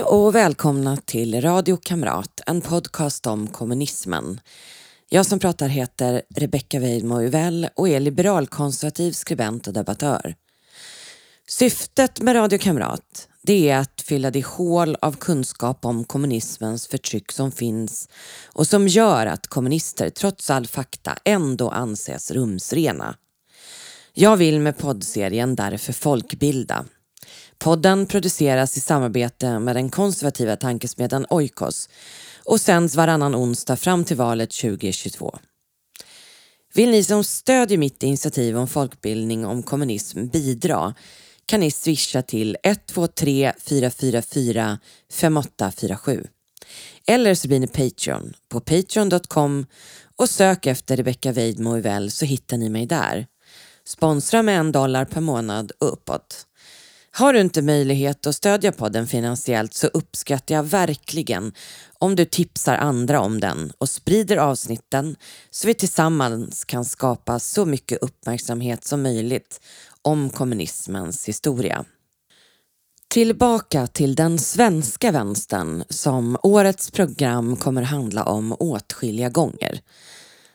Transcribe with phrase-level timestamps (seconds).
[0.00, 4.40] Hej och välkomna till Radio Kamrat, en podcast om kommunismen.
[5.08, 10.34] Jag som pratar heter Rebecka Weidmo Uvell och är liberalkonservativ skribent och debattör.
[11.48, 17.32] Syftet med Radio Kamrat det är att fylla det hål av kunskap om kommunismens förtryck
[17.32, 18.08] som finns
[18.46, 23.14] och som gör att kommunister trots all fakta ändå anses rumsrena.
[24.14, 26.84] Jag vill med poddserien därför folkbilda
[27.62, 31.88] Podden produceras i samarbete med den konservativa tankesmedjan Oikos
[32.44, 35.38] och sänds varannan onsdag fram till valet 2022.
[36.74, 40.94] Vill ni som stödjer mitt initiativ om folkbildning om kommunism bidra
[41.46, 44.78] kan ni swisha till 123 444
[45.12, 46.24] 5847.
[47.06, 49.66] Eller så blir ni Patreon på patreon.com
[50.16, 53.26] och sök efter Rebecca Weidmo så hittar ni mig där.
[53.84, 56.46] Sponsra med en dollar per månad och uppåt.
[57.12, 61.52] Har du inte möjlighet att stödja podden finansiellt så uppskattar jag verkligen
[61.98, 65.16] om du tipsar andra om den och sprider avsnitten
[65.50, 69.60] så vi tillsammans kan skapa så mycket uppmärksamhet som möjligt
[70.02, 71.84] om kommunismens historia.
[73.08, 79.80] Tillbaka till den svenska vänstern som årets program kommer handla om åtskilliga gånger.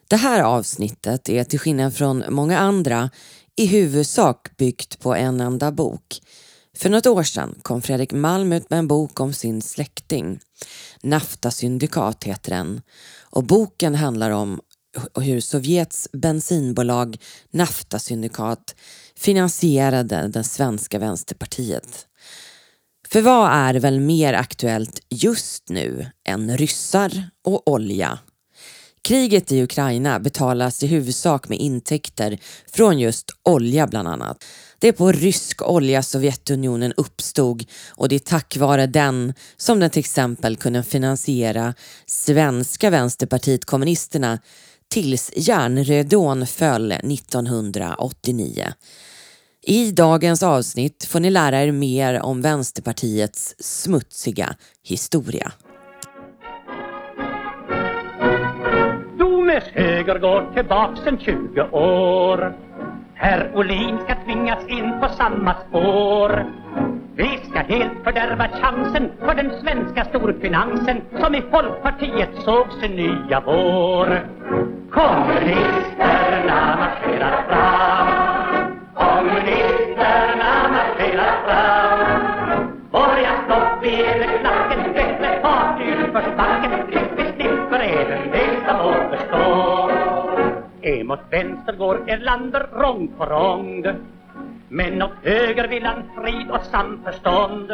[0.07, 3.09] Det här avsnittet är till skillnad från många andra
[3.55, 6.21] i huvudsak byggt på en enda bok
[6.77, 10.39] för något år sedan kom Fredrik Malm ut med en bok om sin släkting.
[11.03, 12.81] Naftasyndikat heter den.
[13.21, 14.59] Och boken handlar om
[15.21, 17.17] hur Sovjets bensinbolag
[17.51, 18.75] Naftasyndikat
[19.15, 22.07] finansierade det svenska vänsterpartiet.
[23.07, 28.19] För vad är väl mer aktuellt just nu än ryssar och olja?
[29.01, 32.39] Kriget i Ukraina betalas i huvudsak med intäkter
[32.71, 34.45] från just olja bland annat.
[34.85, 37.63] Det är på rysk olja Sovjetunionen uppstod
[37.95, 41.73] och det är tack vare den som den till exempel kunde finansiera
[42.05, 44.39] svenska vänsterpartiet kommunisterna
[44.91, 48.65] tills järnridån föll 1989.
[49.61, 55.51] I dagens avsnitt får ni lära er mer om Vänsterpartiets smutsiga historia.
[59.19, 62.65] Domes höger går tillbaks en 20 år
[63.17, 66.45] Herr Olin ska tvingas in på samma spår.
[67.15, 73.41] Vi ska helt fördärva chansen för den svenska storfinansen som i Folkpartiet såg sin nya
[73.45, 74.19] vår.
[74.91, 78.07] Kommunisterna marscherar fram.
[78.93, 81.99] Kommunisterna marscherar fram.
[82.91, 86.71] Borgarstopp i överklacken, bättre fart i utförsbacken.
[86.87, 89.94] Snipp, snipp för även det som återstår.
[90.85, 93.83] Emot vänster går Erlander rång på rång
[94.69, 97.67] Men åt höger vill han frid och samförstånd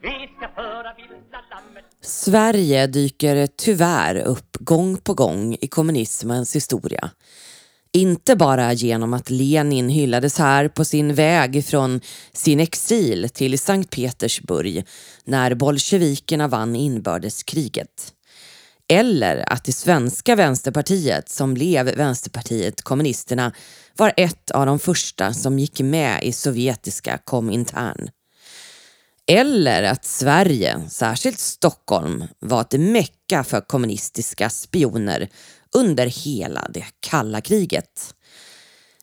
[0.00, 7.10] Vi ska föra vilda lammet Sverige dyker tyvärr upp gång på gång i kommunismens historia.
[7.92, 12.00] Inte bara genom att Lenin hyllades här på sin väg från
[12.32, 14.84] sin exil till Sankt Petersburg
[15.24, 18.12] när bolsjevikerna vann inbördeskriget.
[18.90, 23.52] Eller att det svenska vänsterpartiet som blev Vänsterpartiet kommunisterna
[23.96, 28.10] var ett av de första som gick med i sovjetiska Komintern.
[29.26, 35.28] Eller att Sverige, särskilt Stockholm, var ett mecka för kommunistiska spioner
[35.74, 38.14] under hela det kalla kriget.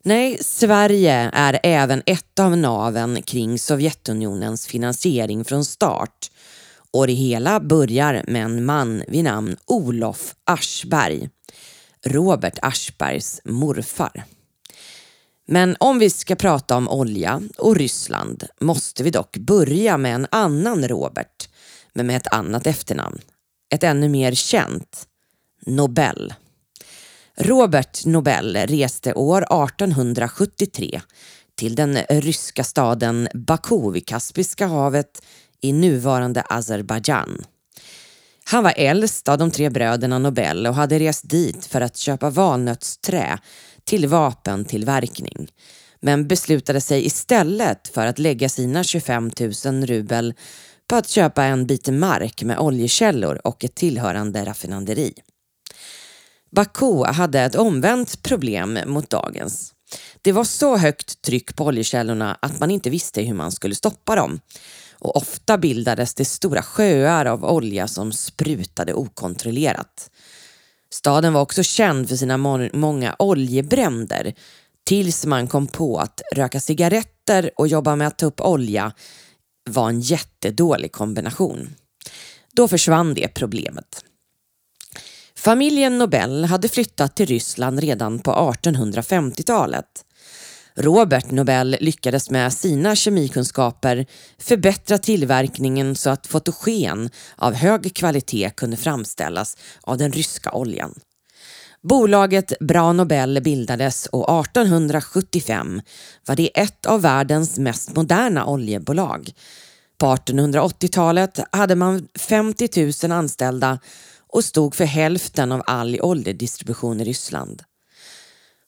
[0.03, 6.31] Nej, Sverige är även ett av naven kring Sovjetunionens finansiering från start
[6.93, 11.29] och det hela börjar med en man vid namn Olof Aschberg.
[12.05, 14.23] Robert Aschbergs morfar.
[15.47, 20.27] Men om vi ska prata om olja och Ryssland måste vi dock börja med en
[20.31, 21.49] annan Robert,
[21.93, 23.19] men med ett annat efternamn.
[23.73, 25.07] Ett ännu mer känt.
[25.66, 26.33] Nobel.
[27.37, 31.01] Robert Nobel reste år 1873
[31.55, 35.22] till den ryska staden Baku vid Kaspiska havet
[35.61, 37.45] i nuvarande Azerbajdzjan.
[38.43, 42.29] Han var äldst av de tre bröderna Nobel och hade rest dit för att köpa
[42.29, 43.37] valnötsträ
[43.83, 45.47] till vapentillverkning
[45.99, 49.31] men beslutade sig istället för att lägga sina 25
[49.65, 50.33] 000 rubel
[50.87, 55.13] på att köpa en bit mark med oljekällor och ett tillhörande raffinaderi.
[56.51, 59.73] Baku hade ett omvänt problem mot dagens.
[60.21, 64.15] Det var så högt tryck på oljekällorna att man inte visste hur man skulle stoppa
[64.15, 64.39] dem
[64.99, 70.11] och ofta bildades det stora sjöar av olja som sprutade okontrollerat.
[70.90, 74.34] Staden var också känd för sina må många oljebränder
[74.85, 78.91] tills man kom på att röka cigaretter och jobba med att ta upp olja
[79.70, 81.76] var en jättedålig kombination.
[82.53, 84.03] Då försvann det problemet.
[85.35, 89.85] Familjen Nobel hade flyttat till Ryssland redan på 1850-talet.
[90.79, 94.06] Robert Nobel lyckades med sina kemikunskaper
[94.38, 100.94] förbättra tillverkningen så att fotogen av hög kvalitet kunde framställas av den ryska oljan.
[101.84, 105.82] Bolaget Bra Nobel bildades och 1875
[106.28, 109.32] var det ett av världens mest moderna oljebolag.
[109.97, 113.79] På 1880-talet hade man 50 000 anställda
[114.28, 117.64] och stod för hälften av all oljedistribution i Ryssland.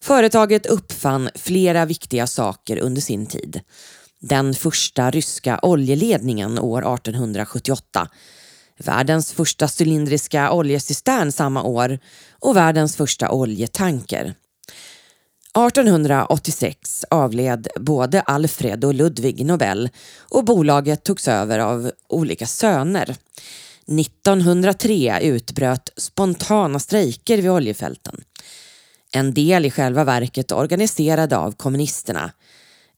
[0.04, 3.62] Företaget uppfann flera viktiga saker under sin tid.
[4.19, 8.07] Den första ryska oljeledningen år 1878,
[8.78, 12.00] världens första cylindriska oljecistern samma år
[12.31, 14.34] och världens första oljetanker.
[15.68, 23.16] 1886 avled både Alfred och Ludvig Nobel och bolaget togs över av olika söner.
[24.00, 28.24] 1903 utbröt spontana strejker vid oljefälten.
[29.14, 32.32] En del i själva verket organiserade av kommunisterna.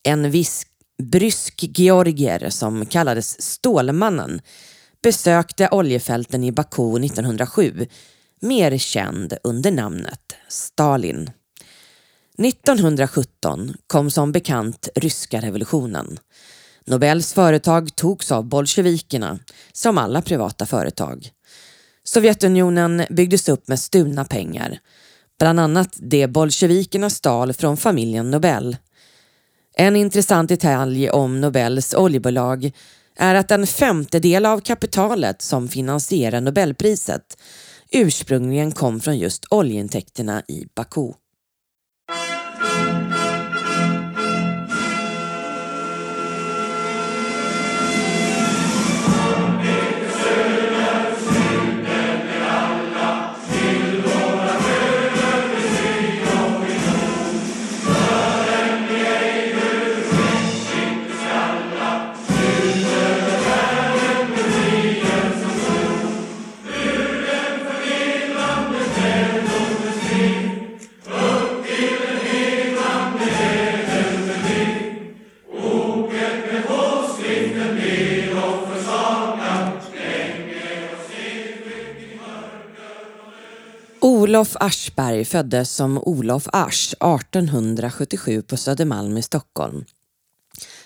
[0.04, 0.66] En viss
[1.04, 4.42] brysk georgier som kallades Stålmannen
[5.04, 7.88] besökte oljefälten i Baku 1907,
[8.42, 11.30] mer känd under namnet Stalin.
[12.38, 16.20] 1917 kom som bekant ryska revolutionen.
[16.86, 19.40] Nobels företag togs av bolsjevikerna,
[19.72, 21.30] som alla privata företag.
[22.04, 24.80] Sovjetunionen byggdes upp med stulna pengar,
[25.42, 28.78] bland annat det bolsjevikerna stal från familjen Nobel.
[29.76, 32.72] En intressant detalj om Nobels oljebolag
[33.18, 37.38] är att en femtedel av kapitalet som finansierar Nobelpriset
[37.92, 41.14] ursprungligen kom från just oljeintäkterna i Baku.
[84.22, 89.86] Olof Aschberg föddes som Olof Asch 1877 på Södermalm i Stockholm.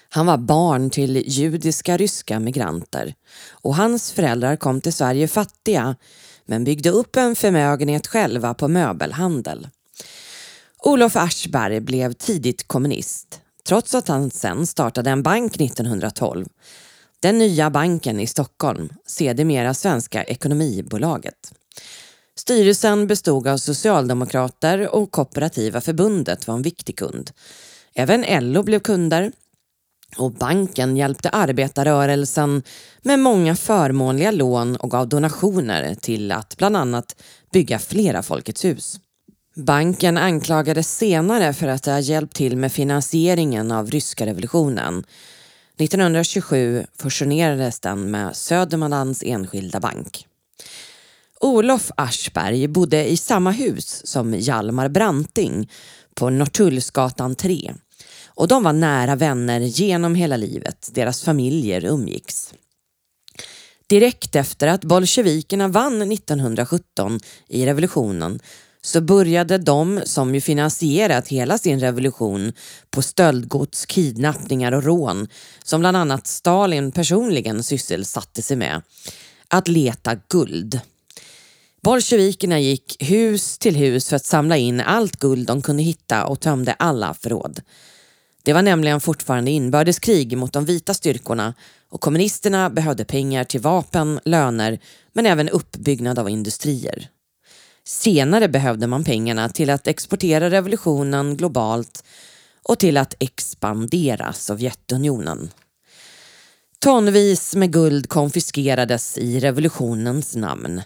[0.10, 3.14] Han var barn till judiska ryska migranter
[3.50, 5.96] och hans föräldrar kom till Sverige fattiga
[6.46, 9.68] men byggde upp en förmögenhet själva på möbelhandel.
[10.80, 16.46] Olof Aschberg blev tidigt kommunist trots att han sen startade en bank 1912.
[17.20, 21.52] Den nya banken i Stockholm, sedermera Svenska Ekonomibolaget.
[22.38, 27.32] Styrelsen bestod av socialdemokrater och Kooperativa förbundet var en viktig kund.
[27.94, 29.32] Även LO blev kunder
[30.18, 32.64] och banken hjälpte arbetarrörelsen
[33.02, 37.22] med många förmånliga lån och gav donationer till att bland annat
[37.52, 39.00] bygga flera Folkets hus.
[39.56, 45.04] Banken anklagades senare för att ha hjälpt till med finansieringen av ryska revolutionen.
[45.78, 50.28] 1927 fusionerades den med Södermanlands Enskilda Bank.
[51.46, 55.72] Olof Aschberg bodde i samma hus som Hjalmar Branting
[56.16, 57.74] på Norrtullsgatan 3
[58.28, 60.90] och de var nära vänner genom hela livet.
[60.94, 62.54] Deras familjer umgicks.
[63.88, 68.40] Direkt efter att bolsjevikerna vann 1917 i revolutionen
[68.82, 72.54] så började de, som ju finansierat hela sin revolution
[72.92, 75.28] på stöldgods, kidnappningar och rån,
[75.64, 78.82] som bland annat Stalin personligen sysselsatte sig med,
[79.48, 80.82] att leta guld.
[81.86, 86.40] Bolsjevikerna gick hus till hus för att samla in allt guld de kunde hitta och
[86.40, 87.62] tömde alla förråd.
[88.44, 91.54] Det var nämligen fortfarande inbördeskrig mot de vita styrkorna
[91.90, 94.80] och kommunisterna behövde pengar till vapen, löner
[95.14, 97.08] men även uppbyggnad av industrier.
[97.84, 102.04] Senare behövde man pengarna till att exportera revolutionen globalt
[102.64, 105.50] och till att expandera Sovjetunionen.
[106.80, 110.82] Tonvis med guld konfiskerades i revolutionens namn.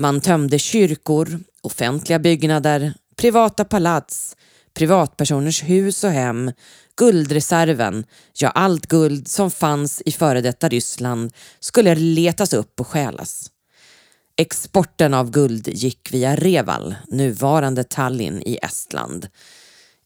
[0.00, 4.36] Man tömde kyrkor, offentliga byggnader, privata palats,
[4.74, 6.52] privatpersoners hus och hem,
[6.96, 13.50] guldreserven, ja allt guld som fanns i före detta Ryssland skulle letas upp och stjälas.
[14.36, 19.28] Exporten av guld gick via Reval, nuvarande Tallinn i Estland.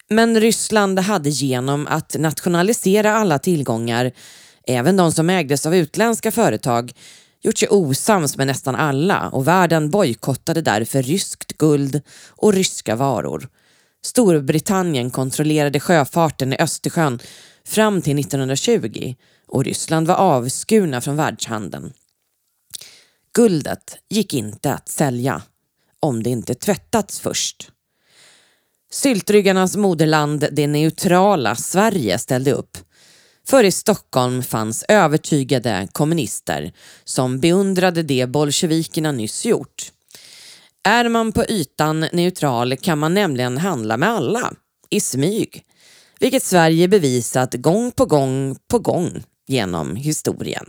[0.09, 4.13] Men Ryssland hade genom att nationalisera alla tillgångar
[4.67, 6.93] Även de som ägdes av utländska företag
[7.43, 13.49] gjort sig osams med nästan alla och världen bojkottade därför ryskt guld och ryska varor.
[14.05, 17.19] Storbritannien kontrollerade sjöfarten i Östersjön
[17.65, 19.15] fram till 1920
[19.49, 21.93] och Ryssland var avskurna från världshandeln.
[23.35, 25.43] Guldet gick inte att sälja
[26.01, 27.73] om det inte tvättats först.
[28.91, 32.77] Syltryggarnas moderland, det neutrala Sverige, ställde upp.
[33.53, 36.73] För i Stockholm fanns övertygade kommunister
[37.05, 39.93] som beundrade det bolsjevikerna nyss gjort.
[40.85, 44.53] Är man på ytan neutral kan man nämligen handla med alla,
[44.91, 45.65] i smyg.
[46.21, 50.67] Vilket Sverige bevisat gång på gång på gång genom historien.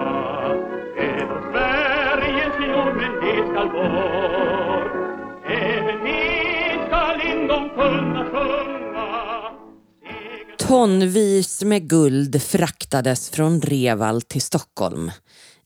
[0.98, 4.92] över Sveriges jord, men det skall bort.
[5.46, 6.20] Även ni
[6.88, 9.51] skall en kunna sjunga
[10.58, 15.12] Tonvis med guld fraktades från Reval till Stockholm.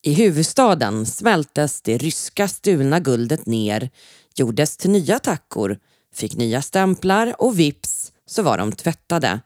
[0.02, 3.90] I huvudstaden smältes det ryska stulna guldet ner,
[4.36, 5.78] gjordes till nya tackor,
[6.16, 9.40] fick nya stämplar och vips så var de tvättade.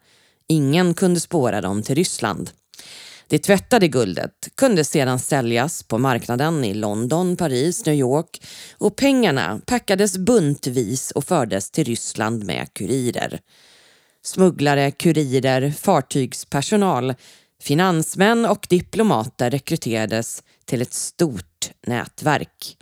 [0.47, 2.51] Ingen kunde spåra dem till Ryssland.
[3.29, 8.41] Det tvättade guldet kunde sedan säljas på marknaden i London, Paris, New York
[8.77, 13.39] och pengarna packades buntvis och fördes till Ryssland med kurirer.
[14.23, 17.13] Smugglare, kurirer, fartygspersonal,
[17.61, 22.77] finansmän och diplomater rekryterades till ett stort nätverk.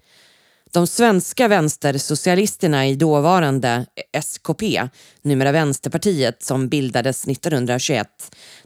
[0.71, 4.89] De svenska vänstersocialisterna i dåvarande SKP,
[5.21, 8.07] numera Vänsterpartiet som bildades 1921,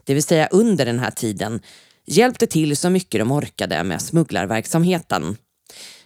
[0.04, 1.60] det vill säga under den här tiden,
[2.06, 5.36] hjälpte till så mycket de orkade med smugglarverksamheten.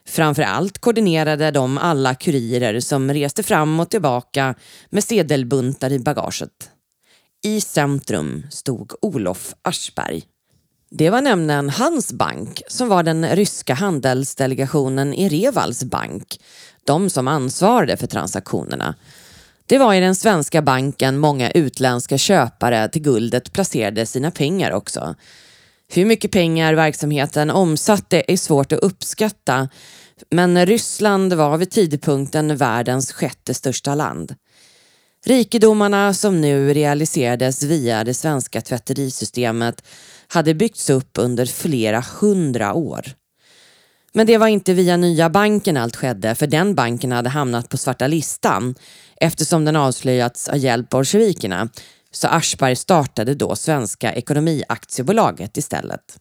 [0.09, 4.55] Framför allt koordinerade de alla kurirer som reste fram och tillbaka
[4.91, 6.71] med sedelbuntar i bagaget.
[7.45, 10.23] I centrum stod Olof Aschberg.
[10.90, 16.40] Det var nämligen hans bank som var den ryska handelsdelegationen i Revals bank,
[16.85, 18.95] de som ansvarade för transaktionerna.
[19.66, 25.14] Det var i den svenska banken många utländska köpare till guldet placerade sina pengar också.
[25.88, 29.69] Hur mycket pengar verksamheten omsatte är svårt att uppskatta
[30.31, 34.35] men Ryssland var vid tidpunkten världens sjätte största land.
[35.25, 39.83] Rikedomarna som nu realiserades via det svenska tvätterisystemet
[40.28, 43.06] hade byggts upp under flera hundra år.
[44.12, 47.76] Men det var inte via nya banken allt skedde för den banken hade hamnat på
[47.76, 48.75] svarta listan
[49.21, 51.68] eftersom den avslöjats av hjälp bolsjevikerna
[52.11, 56.18] så Aschberg startade då Svenska Ekonomiaktiebolaget istället.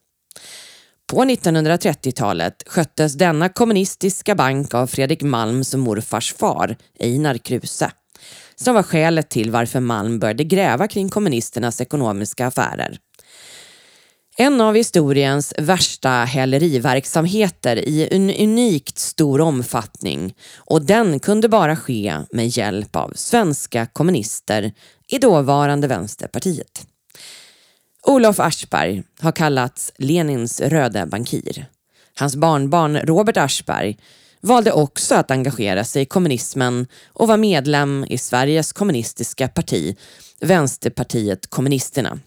[1.07, 7.91] På 1930-talet sköttes denna kommunistiska bank av Fredrik Malms morfars far, Einar Kruse,
[8.55, 13.00] som var skälet till varför Malm började gräva kring kommunisternas ekonomiska affärer.
[14.38, 22.20] En av historiens värsta häleriverksamheter i en unikt stor omfattning och den kunde bara ske
[22.32, 24.74] med hjälp av svenska kommunister
[25.08, 26.88] i dåvarande Vänsterpartiet.
[28.04, 31.65] Olof Aschberg har kallats Lenins röda bankir.
[32.15, 33.98] Hans barnbarn Robert Aschberg
[34.42, 39.98] valde också att engagera sig i kommunismen och var medlem i Sveriges kommunistiska parti,
[40.39, 42.20] Vänsterpartiet kommunisterna.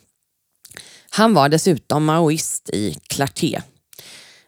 [1.10, 3.60] Han var dessutom maoist i Clarté.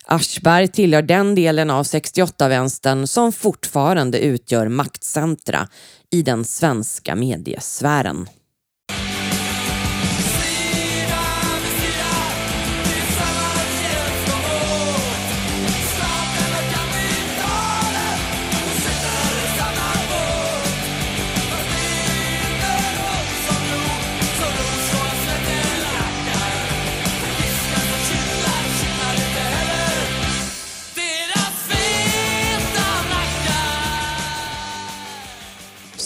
[0.04, 5.68] Aschberg tillhör den delen av 68-vänstern som fortfarande utgör maktcentra
[6.10, 8.28] i den svenska mediesfären.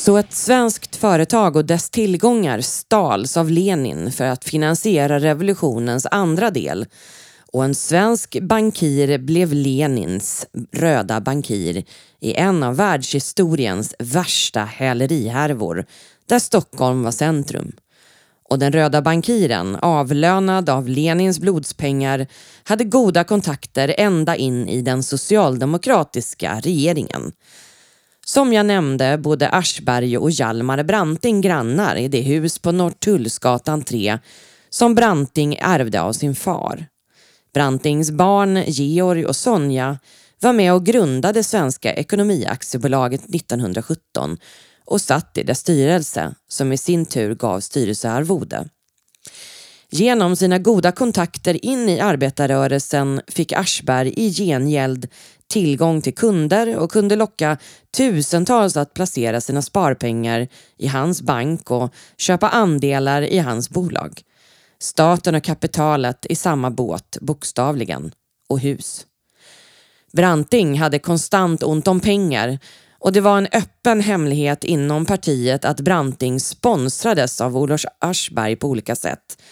[0.05, 6.51] Så ett svenskt företag och dess tillgångar stals av Lenin för att finansiera revolutionens andra
[6.51, 6.87] del
[7.53, 11.85] och en svensk bankir blev Lenins röda bankir
[12.21, 15.87] i en av världshistoriens värsta hälerihärvor
[16.27, 17.73] där Stockholm var centrum.
[18.49, 22.27] och den röda bankiren, avlönad av Lenins blodspengar,
[22.65, 27.33] hade goda kontakter ända in i den socialdemokratiska regeringen.
[28.25, 34.19] Som jag nämnde bodde Aschberg och Hjalmar Branting grannar i det hus på Norrtullsgatan 3
[34.71, 36.87] som Branting ärvde av sin far.
[37.55, 39.99] Brantings barn Georg och Sonja
[40.41, 44.39] var med och grundade Svenska Ekonomiaktiebolaget 1917
[44.85, 48.69] och satt i dess styrelse som i sin tur gav styrelsearvode.
[49.91, 55.07] Genom sina goda kontakter in i arbetarrörelsen fick Aschberg i gengäld
[55.55, 57.59] tillgång till kunder och kunde locka
[57.97, 64.23] tusentals att placera sina sparpengar i hans bank och köpa andelar i hans bolag.
[64.79, 68.13] Staten och kapitalet i samma båt, bokstavligen,
[68.49, 69.07] och hus.
[70.13, 72.59] Branting hade konstant ont om pengar
[72.99, 78.69] och det var en öppen hemlighet inom partiet att Branting sponsrades av Olof Aschberg på
[78.69, 79.43] olika sätt.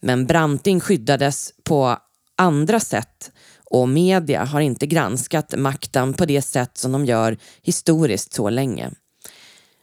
[0.00, 1.96] Men Branting skyddades på
[2.36, 3.32] andra sätt
[3.70, 8.90] och media har inte granskat makten på det sätt som de gör historiskt så länge.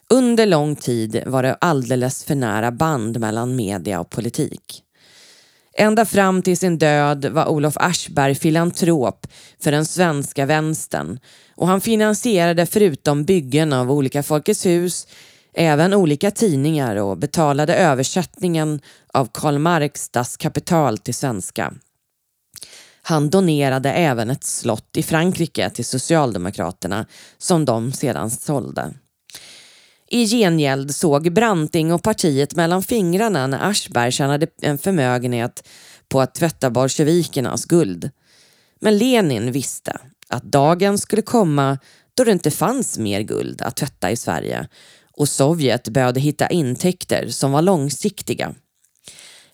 [0.09, 4.83] Under lång tid var det alldeles för nära band mellan media och politik.
[5.79, 9.27] Ända fram till sin död var Olof Aschberg filantrop
[9.59, 11.19] för den svenska vänstern
[11.55, 15.07] och han finansierade förutom byggen av olika Folkets hus
[15.53, 18.79] även olika tidningar och betalade översättningen
[19.13, 21.73] av Karl Marx Das Kapital till svenska.
[23.07, 27.05] Han donerade även ett slott i Frankrike till Socialdemokraterna
[27.37, 28.93] som de sedan sålde.
[30.09, 35.67] I gengäld såg Branting och partiet mellan fingrarna när Aschberg tjänade en förmögenhet
[36.09, 38.09] på att tvätta bolsjevikernas guld.
[38.81, 39.97] Men Lenin visste
[40.27, 41.79] att dagen skulle komma
[42.13, 44.67] då det inte fanns mer guld att tvätta i Sverige
[45.11, 48.55] och Sovjet behövde hitta intäkter som var långsiktiga.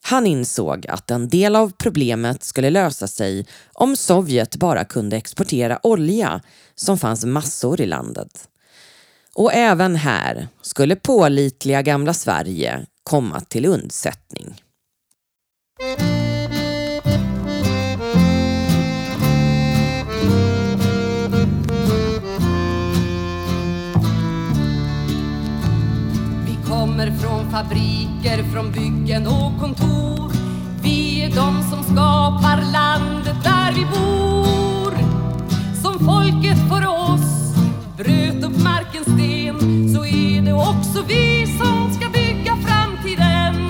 [0.05, 5.79] Han insåg att en del av problemet skulle lösa sig om Sovjet bara kunde exportera
[5.83, 6.41] olja
[6.75, 8.49] som fanns massor i landet.
[9.35, 14.61] Och även här skulle pålitliga gamla Sverige komma till undsättning.
[26.45, 27.51] Vi kommer från
[28.23, 30.31] fabriker, från byggen och kontor.
[30.81, 34.93] Vi är de som skapar landet där vi bor.
[35.81, 37.55] Som folket för oss
[37.97, 43.69] bröt upp markens sten så är det också vi som ska bygga framtiden.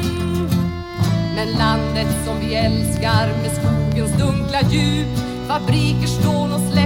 [1.36, 5.08] Men landet som vi älskar med skogens dunkla djup
[5.48, 6.83] fabriker, stån och släp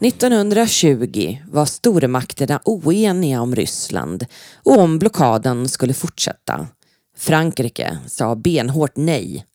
[0.00, 6.66] 1920 var stormakterna oeniga om Ryssland och om blockaden skulle fortsätta.
[7.16, 9.46] Frankrike sa benhårt nej.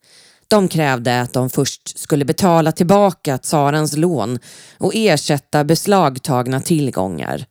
[0.47, 4.39] De krävde att de först skulle betala tillbaka tsarens lån
[4.77, 7.45] och ersätta beslagtagna tillgångar.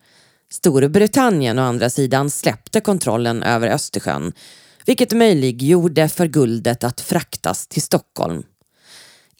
[0.52, 4.32] Storbritannien å andra sidan släppte kontrollen över Östersjön
[4.86, 8.42] vilket möjliggjorde för guldet att fraktas till Stockholm.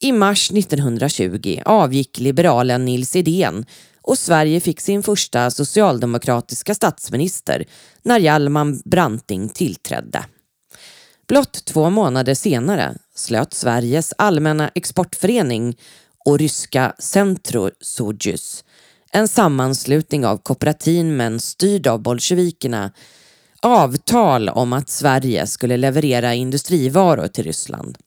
[0.02, 3.66] I mars 1920 avgick liberalen Nils Edén
[4.02, 7.64] och Sverige fick sin första socialdemokratiska statsminister
[8.02, 10.24] när Hjalmar Branting tillträdde.
[11.28, 15.76] Blott två månader senare slöt Sveriges allmänna exportförening
[16.24, 18.64] och ryska Centrosojus,
[19.12, 22.92] en sammanslutning av kooperativ men styrd av bolsjevikerna,
[23.62, 27.98] avtal om att Sverige skulle leverera industrivaror till Ryssland.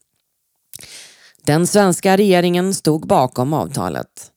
[1.46, 4.32] Den svenska regeringen stod bakom avtalet.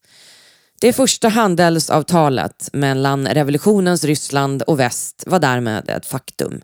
[0.81, 6.61] Det första handelsavtalet mellan revolutionens Ryssland och väst var därmed ett faktum.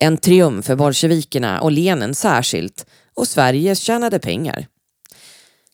[0.00, 4.66] En triumf för bolsjevikerna och Lenin särskilt och Sverige tjänade pengar.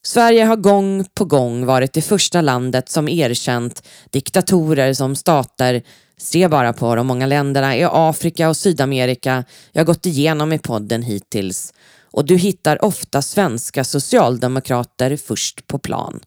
[0.03, 5.83] Sverige har gång på gång varit det första landet som erkänt diktatorer som stater.
[6.19, 11.03] Se bara på de många länderna i Afrika och Sydamerika jag gått igenom i podden
[11.03, 11.73] hittills
[12.15, 16.21] och du hittar ofta svenska socialdemokrater först på plan.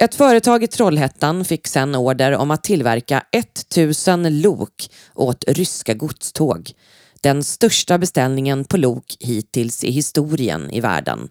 [0.00, 6.70] Ett företag i Trollhättan fick sedan order om att tillverka 1000 lok åt ryska godståg.
[7.20, 11.28] Den största beställningen på lok hittills i historien i världen.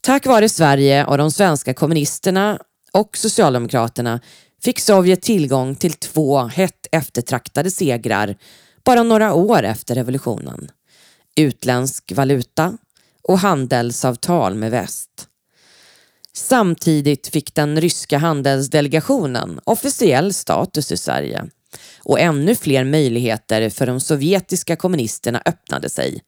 [0.00, 2.58] Tack vare Sverige och de svenska kommunisterna
[2.92, 4.20] och Socialdemokraterna
[4.62, 8.36] fick Sovjet tillgång till två hett eftertraktade segrar
[8.84, 10.70] bara några år efter revolutionen.
[11.36, 12.78] Utländsk valuta
[13.22, 15.28] och handelsavtal med väst.
[16.32, 21.46] Samtidigt fick den ryska handelsdelegationen officiell status i Sverige
[21.98, 26.22] och ännu fler möjligheter för de sovjetiska kommunisterna öppnade sig.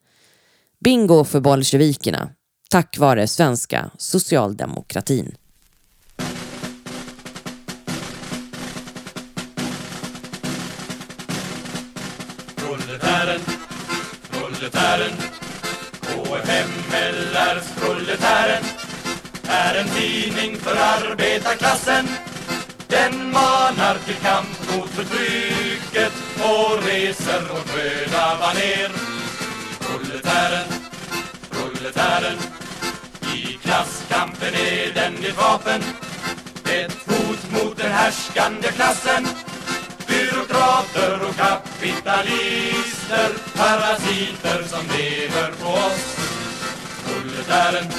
[0.85, 2.31] Bingo för bolsjevikerna,
[2.71, 5.37] tack vare svenska socialdemokratin.
[18.17, 18.65] Proletären
[19.49, 22.09] är en tidning för arbetarklassen.
[22.89, 28.91] Den manar till kamp mot förtrycket och reser vårt röda baner.
[29.81, 30.67] Proletären,
[31.51, 32.39] proletären
[33.35, 35.83] I klasskampen är den ditt vapen.
[36.65, 39.29] Ett hot mot den härskande klassen.
[40.07, 46.26] Byråkrater och kapitalister Parasiter som lever på oss.
[47.37, 47.93] Proletären,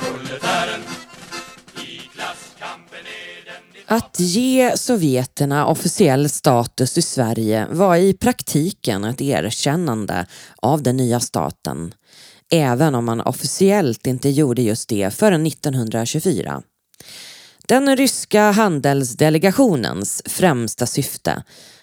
[0.00, 0.80] proletären
[1.76, 9.20] I klasskampen är den Att ge sovjeterna officiell status i Sverige var i praktiken ett
[9.20, 11.94] erkännande av den nya staten,
[12.52, 16.62] även om man officiellt inte gjorde just det förrän 1924.
[17.66, 21.42] Den ryska handelsdelegationens främsta syfte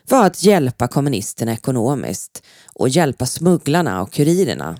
[0.09, 4.77] var att hjälpa kommunisterna ekonomiskt och hjälpa smugglarna och kurirerna.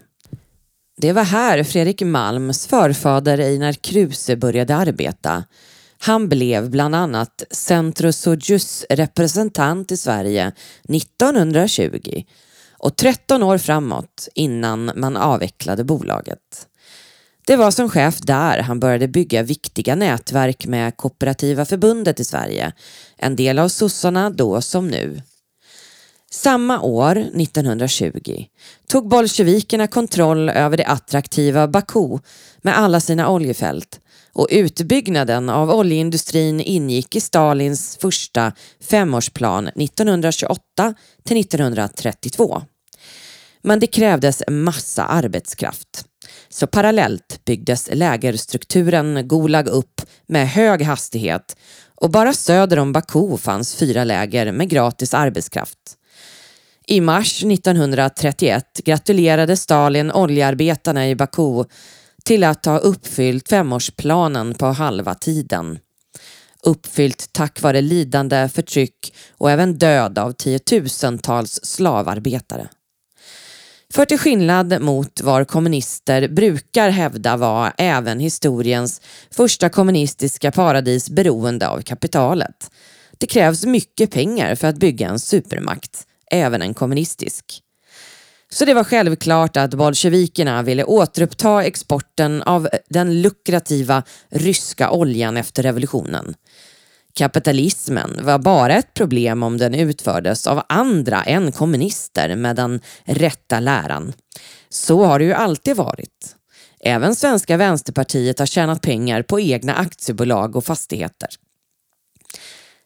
[1.02, 5.44] Det var här Fredrik Malms förfader Einar Kruse började arbeta.
[6.00, 10.52] Han blev bland annat Centrosojus representant i Sverige
[10.90, 12.24] 1920
[12.78, 16.68] och 13 år framåt innan man avvecklade bolaget.
[17.48, 22.72] Det var som chef där han började bygga viktiga nätverk med Kooperativa förbundet i Sverige,
[23.18, 25.22] en del av sossarna då som nu.
[26.32, 28.46] Samma år, 1920,
[28.88, 32.20] tog bolsjevikerna kontroll över det attraktiva Baku
[32.62, 34.00] med alla sina oljefält
[34.34, 40.94] och utbyggnaden av oljeindustrin ingick i Stalins första femårsplan 1928
[41.26, 42.62] till 1932.
[43.62, 46.06] Men det krävdes massa arbetskraft.
[46.50, 51.58] Så parallellt byggdes lägerstrukturen Gulag upp med hög hastighet
[51.96, 55.97] och bara söder om Baku fanns fyra läger med gratis arbetskraft.
[56.90, 61.64] I mars 1931 gratulerade Stalin oljearbetarna i Baku
[62.24, 65.80] till att ha uppfyllt femårsplanen på halva tiden.
[66.64, 72.68] Uppfyllt tack vare lidande, förtryck och även död av tiotusentals slavarbetare.
[73.94, 81.68] För till skillnad mot vad kommunister brukar hävda var även historiens första kommunistiska paradis beroende
[81.68, 82.72] av kapitalet.
[83.18, 87.62] Det krävs mycket pengar för att bygga en supermakt, även en kommunistisk.
[88.50, 95.64] Så det var självklart att bolsjevikerna ville återuppta exporten av den lukrativa ryska oljan efter
[95.64, 96.36] revolutionen.
[97.14, 103.60] Kapitalismen var bara ett problem om den utfördes av andra än kommunister med den rätta
[103.60, 104.14] läran.
[104.70, 106.36] Så har det ju alltid varit.
[106.80, 111.30] Även svenska vänsterpartiet har tjänat pengar på egna aktiebolag och fastigheter.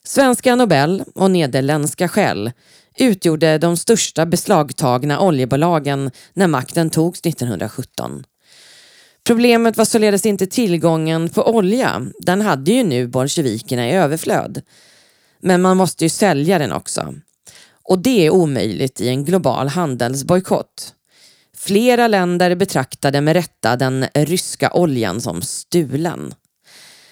[0.04, 2.52] Svenska Nobel och nederländska Shell
[2.98, 8.24] utgjorde de största beslagtagna oljebolagen när makten togs 1917.
[9.24, 12.06] Problemet var således inte tillgången på olja.
[12.20, 14.62] Den hade ju nu bolsjevikerna i överflöd.
[15.40, 17.14] Men man måste ju sälja den också.
[17.84, 20.94] Och det är omöjligt i en global handelsbojkott.
[21.58, 26.34] Flera länder betraktade med rätta den ryska oljan som stulen.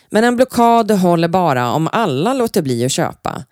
[0.09, 3.43] Men en blockad håller bara om alla låter bli att köpa.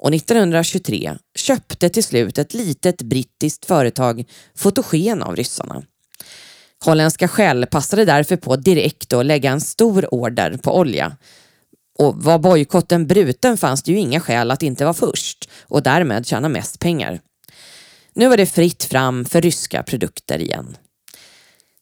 [0.00, 4.24] Och 1923 köpte till slut ett litet brittiskt företag
[4.56, 5.82] fotogen av ryssarna.
[6.84, 11.16] Holländska Shell passade därför på direkt att lägga en stor order på olja.
[11.98, 16.26] Och var bojkotten bruten fanns det ju inga skäl att inte vara först och därmed
[16.26, 17.20] tjäna mest pengar.
[18.14, 20.76] Nu var det fritt fram för ryska produkter igen.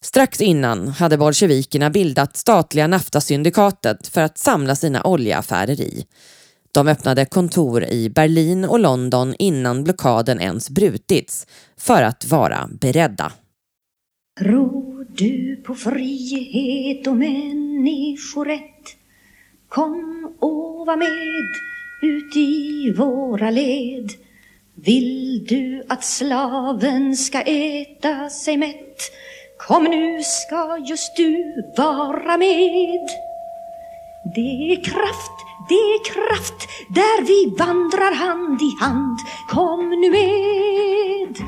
[0.02, 6.07] Strax innan hade bolsjevikerna bildat statliga Naftasyndikatet för att samla sina oljeaffärer i.
[6.72, 13.33] De öppnade kontor i Berlin och London innan blockaden ens brutits för att vara beredda.
[14.40, 18.96] Tror du på frihet och människorätt?
[19.68, 21.48] Kom och var med
[22.02, 24.12] ut i våra led.
[24.74, 29.02] Vill du att slaven ska äta sig mätt?
[29.59, 33.09] Kom nu ska just du vara med.
[34.35, 39.18] Det är kraft, det är kraft där vi vandrar hand i hand.
[39.48, 41.38] Kom nu med,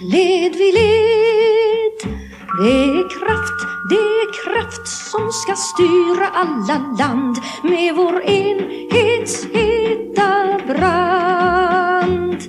[0.00, 2.16] led vid led.
[2.58, 3.60] Det är kraft,
[3.90, 12.42] det är kraft som ska styra alla land med vår enhets heta brand.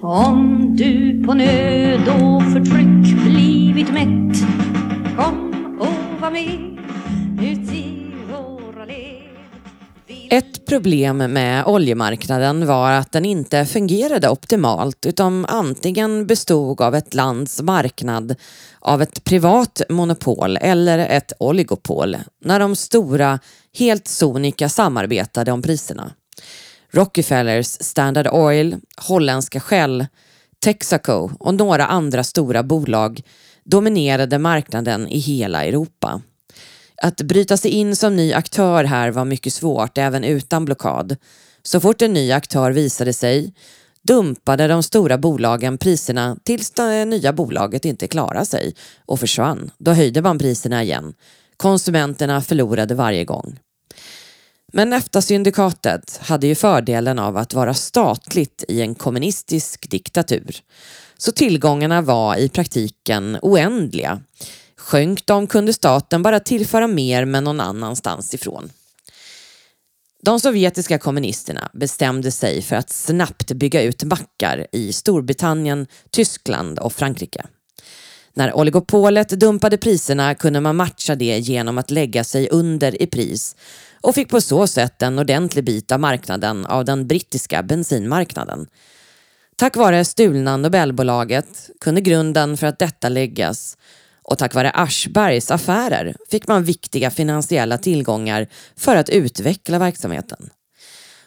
[0.00, 4.38] Om du på nöd och förtryck blivit mätt,
[5.16, 6.78] kom och var med
[7.42, 7.89] ut
[10.32, 17.14] ett problem med oljemarknaden var att den inte fungerade optimalt utan antingen bestod av ett
[17.14, 18.34] lands marknad
[18.80, 23.38] av ett privat monopol eller ett oligopol när de stora
[23.78, 26.12] helt sonika samarbetade om priserna.
[26.90, 30.06] Rockefellers Standard Oil, holländska Shell,
[30.64, 33.22] Texaco och några andra stora bolag
[33.64, 36.22] dominerade marknaden i hela Europa.
[37.02, 41.16] Att bryta sig in som ny aktör här var mycket svårt även utan blockad.
[41.62, 43.54] Så fort en ny aktör visade sig
[44.02, 48.74] dumpade de stora bolagen priserna tills det nya bolaget inte klarade sig
[49.06, 49.70] och försvann.
[49.78, 51.14] Då höjde man priserna igen.
[51.56, 53.58] Konsumenterna förlorade varje gång.
[54.72, 60.56] Men EFTA-syndikatet hade ju fördelen av att vara statligt i en kommunistisk diktatur.
[61.18, 64.20] Så tillgångarna var i praktiken oändliga.
[64.80, 68.72] Sjönk de kunde staten bara tillföra mer men någon annanstans ifrån.
[70.22, 76.92] De sovjetiska kommunisterna bestämde sig för att snabbt bygga ut mackar i Storbritannien, Tyskland och
[76.92, 77.46] Frankrike.
[78.34, 83.56] När oligopolet dumpade priserna kunde man matcha det genom att lägga sig under i pris
[84.00, 88.66] och fick på så sätt en ordentlig bit av marknaden av den brittiska bensinmarknaden.
[89.56, 93.76] Tack vare stulna Nobelbolaget kunde grunden för att detta läggas
[94.30, 100.50] och tack vare Aschbergs affärer fick man viktiga finansiella tillgångar för att utveckla verksamheten.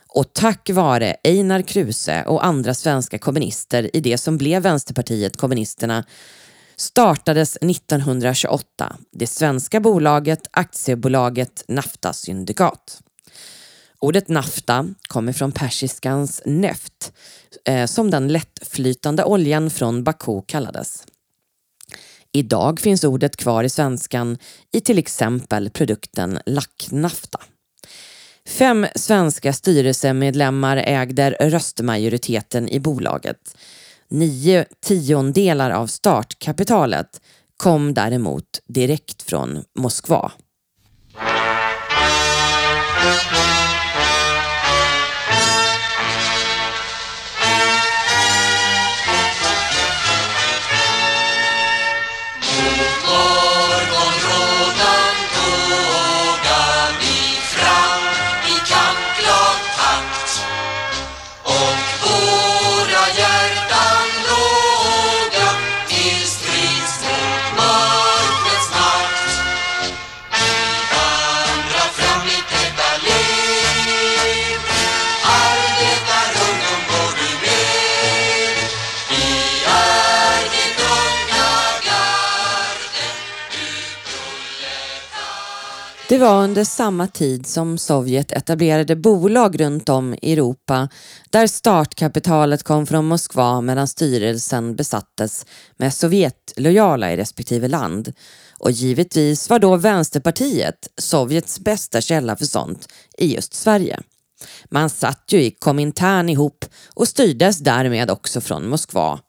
[0.08, 6.04] Och tack vare Einar Kruse och andra svenska kommunister i det som blev Vänsterpartiet kommunisterna
[6.76, 13.02] startades 1928 det svenska bolaget aktiebolaget Nafta Syndikat.
[14.00, 17.14] Ordet nafta kommer från persiskans neft,
[17.66, 21.06] eh, som den lättflytande oljan från Baku kallades.
[22.34, 24.38] Idag finns ordet kvar i svenskan
[24.72, 27.40] i till exempel produkten lacknafta.
[28.48, 33.58] Fem svenska styrelsemedlemmar ägde röstmajoriteten i bolaget.
[34.10, 37.22] Nio tiondelar av startkapitalet
[37.58, 40.32] kom däremot direkt från Moskva.
[86.14, 90.90] Det var under samma tid som Sovjet etablerade bolag runt om i Europa
[91.30, 95.46] där startkapitalet kom från Moskva medan styrelsen besattes
[95.78, 98.14] med Sovjetlojala i respektive land.
[98.60, 104.00] Och givetvis var då Vänsterpartiet Sovjets bästa källa för sånt i just Sverige.
[104.70, 109.20] Man satt ju i Komintern ihop och styrdes därmed också från Moskva.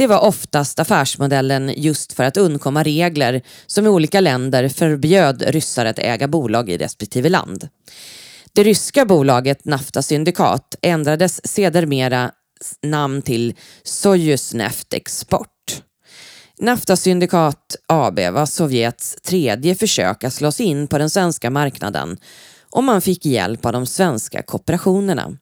[0.00, 5.86] Det var oftast affärsmodellen just för att undkomma regler som i olika länder förbjöd ryssar
[5.86, 7.68] att äga bolag i respektive land.
[8.52, 12.30] Det ryska bolaget Nafta Syndikat ändrades sedermera
[12.82, 15.82] namn till Sojus Neft Export.
[16.60, 22.16] Nafta Syndikat AB var Sovjets tredje försök att slå sig in på den svenska marknaden
[22.70, 25.36] och man fick hjälp av de svenska kooperationerna.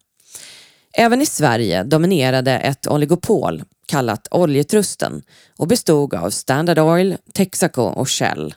[1.01, 5.23] Även i Sverige dominerade ett oligopol kallat Oljetrusten
[5.57, 8.55] och bestod av Standard Oil, Texaco och Shell.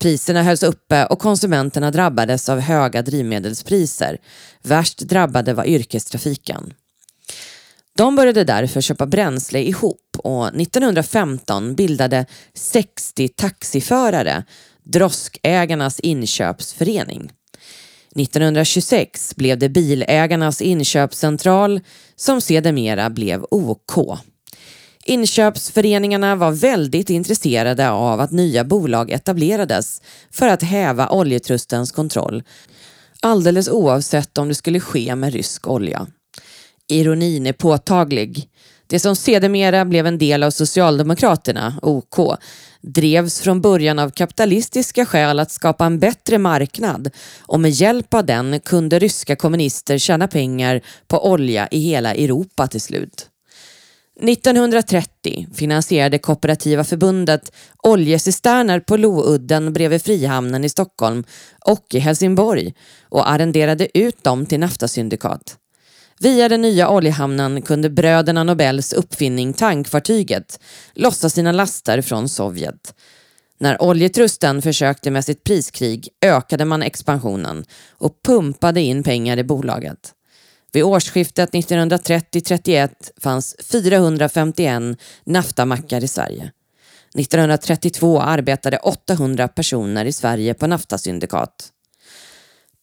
[0.00, 4.18] Priserna hölls uppe och konsumenterna drabbades av höga drivmedelspriser.
[4.62, 6.74] Värst drabbade var yrkestrafiken.
[7.96, 14.44] De började därför köpa bränsle ihop och 1915 bildade 60 taxiförare
[14.82, 17.30] Droskägarnas inköpsförening.
[18.14, 21.80] 1926 blev det Bilägarnas inköpscentral
[22.16, 24.18] som sedermera blev OK.
[25.04, 32.42] Inköpsföreningarna var väldigt intresserade av att nya bolag etablerades för att häva oljetrustens kontroll,
[33.20, 36.06] alldeles oavsett om det skulle ske med rysk olja.
[36.88, 38.48] Ironin är påtaglig.
[38.94, 42.38] Det som sedermera blev en del av Socialdemokraterna, OK,
[42.80, 48.26] drevs från början av kapitalistiska skäl att skapa en bättre marknad och med hjälp av
[48.26, 53.28] den kunde ryska kommunister tjäna pengar på olja i hela Europa till slut.
[54.22, 57.52] 1930 finansierade Kooperativa förbundet
[57.82, 61.24] oljecisterner på Loudden bredvid Frihamnen i Stockholm
[61.66, 62.74] och i Helsingborg
[63.08, 65.58] och arrenderade ut dem till naftasyndikat.
[66.24, 70.60] Via den nya oljehamnen kunde bröderna Nobels uppfinning tankfartyget
[70.94, 72.94] lossa sina laster från Sovjet.
[73.58, 80.12] När oljetrusten försökte med sitt priskrig ökade man expansionen och pumpade in pengar i bolaget.
[80.72, 84.82] Vid årsskiftet 1930-31 fanns 451
[85.24, 86.52] naftamackar i Sverige.
[87.18, 91.72] 1932 arbetade 800 personer i Sverige på naftasyndikat.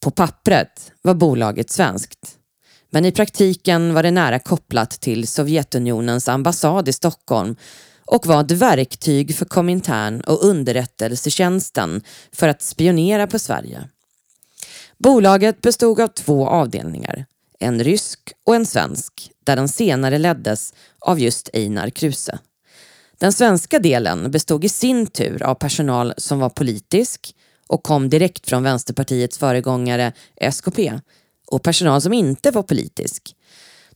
[0.00, 2.38] På pappret var bolaget svenskt.
[2.94, 7.56] Men i praktiken var det nära kopplat till Sovjetunionens ambassad i Stockholm
[8.04, 12.02] och var ett verktyg för Komintern och underrättelsetjänsten
[12.32, 13.88] för att spionera på Sverige.
[14.98, 17.26] Bolaget bestod av två avdelningar,
[17.58, 22.38] en rysk och en svensk, där den senare leddes av just Einar Kruse.
[23.18, 27.34] Den svenska delen bestod i sin tur av personal som var politisk
[27.66, 30.92] och kom direkt från Vänsterpartiets föregångare SKP
[31.52, 33.36] och personal som inte var politisk.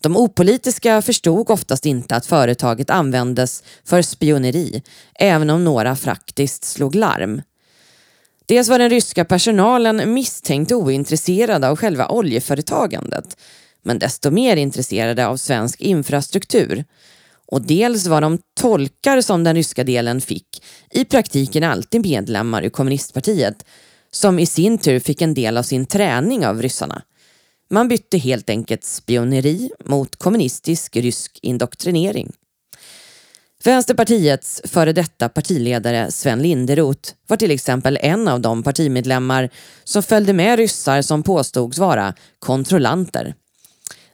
[0.01, 4.83] De opolitiska förstod oftast inte att företaget användes för spioneri,
[5.15, 7.43] även om några faktiskt slog larm.
[8.47, 13.37] Dels var den ryska personalen misstänkt ointresserad av själva oljeföretagandet,
[13.83, 16.85] men desto mer intresserade av svensk infrastruktur.
[17.47, 22.71] Och dels var de tolkar som den ryska delen fick i praktiken alltid medlemmar i
[22.71, 23.65] kommunistpartiet,
[24.11, 27.03] som i sin tur fick en del av sin träning av ryssarna.
[27.71, 32.33] Man bytte helt enkelt spioneri mot kommunistisk rysk indoktrinering.
[33.65, 39.51] Vänsterpartiets före detta partiledare Sven Linderoth var till exempel en av de partimedlemmar
[39.85, 43.35] som följde med ryssar som påstods vara kontrollanter.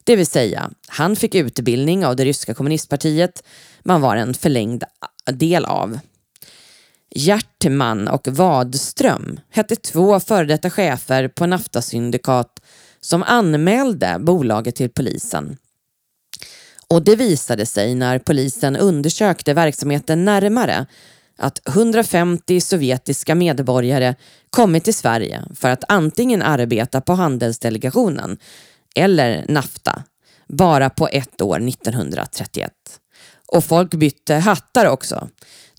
[0.05, 3.43] Det vill säga, han fick utbildning av det ryska kommunistpartiet
[3.83, 4.85] man var en förlängd
[5.33, 5.99] del av.
[7.15, 12.61] Hjärtman och Wadström hette två före detta chefer på naftasyndikat
[13.05, 15.57] som anmälde bolaget till polisen.
[16.89, 20.87] Och det visade sig när polisen undersökte verksamheten närmare
[21.39, 24.15] att 150 sovjetiska medborgare
[24.51, 28.39] kommit till Sverige för att antingen arbeta på handelsdelegationen
[28.95, 30.03] eller NAFTA
[30.49, 32.73] bara på ett år 1931.
[33.47, 35.29] Och folk bytte hattar också.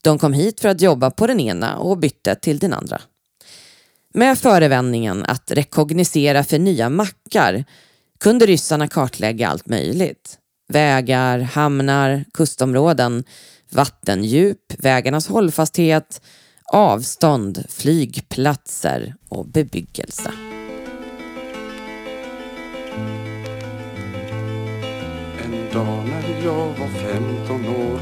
[0.01, 3.01] De kom hit för att jobba på den ena och bytte till den andra.
[4.15, 7.65] Med förevändningen att rekognosera för nya mackar
[8.19, 10.37] kunde ryssarna kartlägga allt möjligt.
[10.67, 13.23] Vägar, hamnar, kustområden,
[13.71, 16.21] vattendjup, vägarnas hållfasthet,
[16.73, 20.31] avstånd, flygplatser och bebyggelse.
[25.43, 27.99] En dag när jag var 15 år,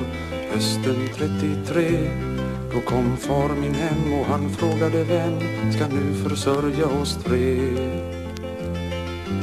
[0.54, 5.39] hösten 33 då kom far min hem och han frågade vem
[5.71, 7.60] ska nu försörja oss tre?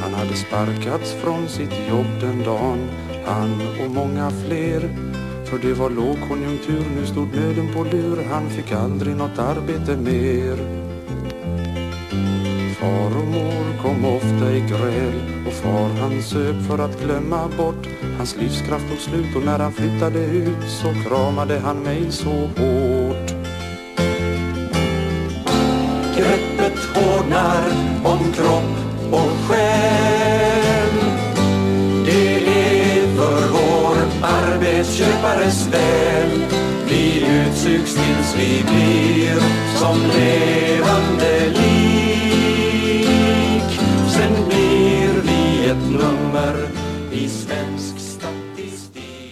[0.00, 2.88] Han hade sparkats från sitt jobb den dagen,
[3.24, 4.80] han och många fler.
[5.44, 10.88] För det var lågkonjunktur, nu stod nöden på lur, han fick aldrig något arbete mer.
[12.80, 17.88] Far och mor kom ofta i gräl och far han söp för att glömma bort
[18.18, 19.36] Hans livskraft tog slut.
[19.36, 23.30] Och när han flyttade ut så kramade han mig så hårt.
[26.16, 27.68] Greppet hårdnar
[28.04, 30.88] om kropp och själ.
[32.06, 36.42] Det är för vår arbetsköpares väl.
[36.88, 39.40] Vi utsugs tills vi blir
[39.79, 41.58] som levande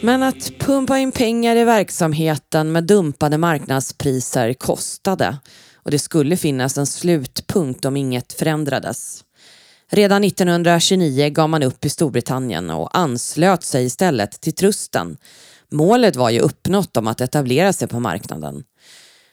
[0.06, 5.38] Men att pumpa in pengar i verksamheten med dumpade marknadspriser kostade
[5.74, 9.24] och det skulle finnas en slutpunkt om inget förändrades.
[9.90, 15.16] Redan 1929 gav man upp i Storbritannien och anslöt sig istället till trusten.
[15.72, 18.64] Målet var ju uppnått om att etablera sig på marknaden.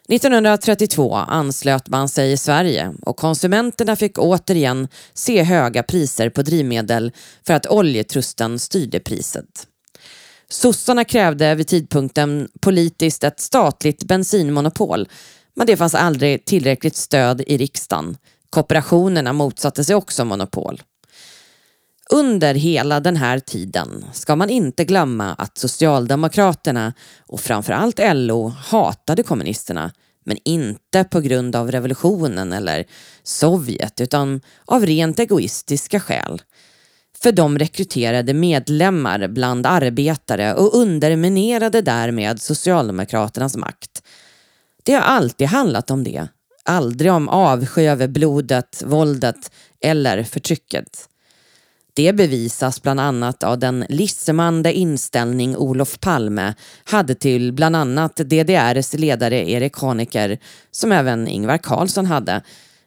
[0.10, 7.12] 1932 anslöt man sig i Sverige och konsumenterna fick återigen se höga priser på drivmedel
[7.48, 9.68] för att oljetrusten styrde priset.
[10.54, 15.08] Sossarna krävde vid tidpunkten politiskt ett statligt bensinmonopol
[15.56, 18.18] men det fanns aldrig tillräckligt stöd i riksdagen.
[18.50, 20.82] Kooperationerna motsatte sig också monopol.
[22.10, 26.94] Under hela den här tiden ska man inte glömma att Socialdemokraterna
[27.28, 29.92] och framförallt LO hatade kommunisterna
[30.26, 32.86] men inte på grund av revolutionen eller
[33.24, 36.42] Sovjet utan av rent egoistiska skäl.
[37.24, 44.04] För de rekryterade medlemmar bland arbetare och underminerade därmed Socialdemokraternas makt.
[44.84, 46.28] Det har alltid handlat om det.
[46.64, 49.52] Aldrig om avsky över blodet, våldet
[49.82, 51.10] eller förtrycket.
[51.94, 56.54] Det bevisas bland annat av den lissemande inställning Olof Palme
[56.84, 60.40] hade till bland annat DDRs ledare Erik Honecker,
[60.72, 62.42] som även Ingvar Carlsson hade,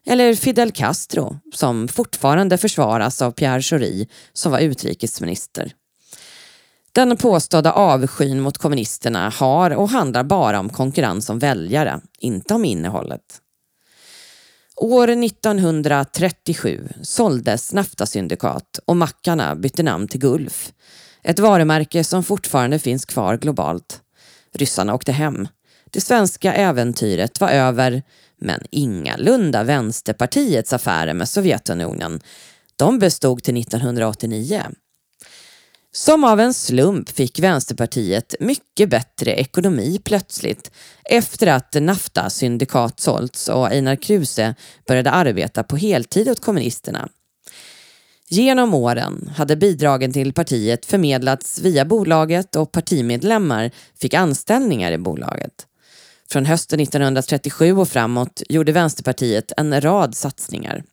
[0.07, 5.73] eller Fidel Castro, som fortfarande försvaras av Pierre Schori, som var utrikesminister.
[6.93, 12.65] Den påstådda avskyn mot kommunisterna har och handlar bara om konkurrens om väljare, inte om
[12.65, 13.41] innehållet.
[14.77, 20.73] År 1937 såldes Nafta syndikat och mackarna bytte namn till Gulf.
[21.23, 24.01] Ett varumärke som fortfarande finns kvar globalt.
[24.55, 25.49] Ryssarna åkte hem.
[25.91, 28.03] Det svenska äventyret var över,
[28.41, 32.21] men ingalunda Vänsterpartiets affärer med Sovjetunionen.
[32.77, 34.63] De bestod till 1989.
[35.93, 40.71] Som av en slump fick Vänsterpartiet mycket bättre ekonomi plötsligt
[41.05, 44.55] efter att Nafta syndikat sålts och Einar Kruse
[44.87, 47.09] började arbeta på heltid åt kommunisterna.
[48.29, 53.71] Genom åren hade bidragen till partiet förmedlats via bolaget och partimedlemmar
[54.01, 55.67] fick anställningar i bolaget.
[56.31, 60.85] Från hösten 1937 och framåt gjorde Vänsterpartiet en rad satsningar.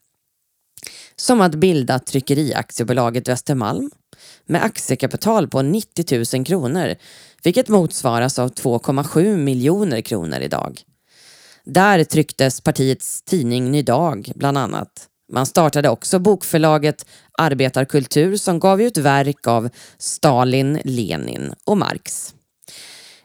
[1.16, 3.90] Som att bilda Tryckeriaktiebolaget Västermalm
[4.46, 6.94] med aktiekapital på 90 000 kronor,
[7.42, 10.80] vilket motsvaras av 2,7 miljoner kronor idag.
[11.64, 15.08] Där trycktes partiets tidning Ny Dag bland annat.
[15.32, 17.06] Man startade också bokförlaget
[17.38, 19.68] Arbetarkultur som gav ut verk av
[19.98, 22.34] Stalin, Lenin och Marx.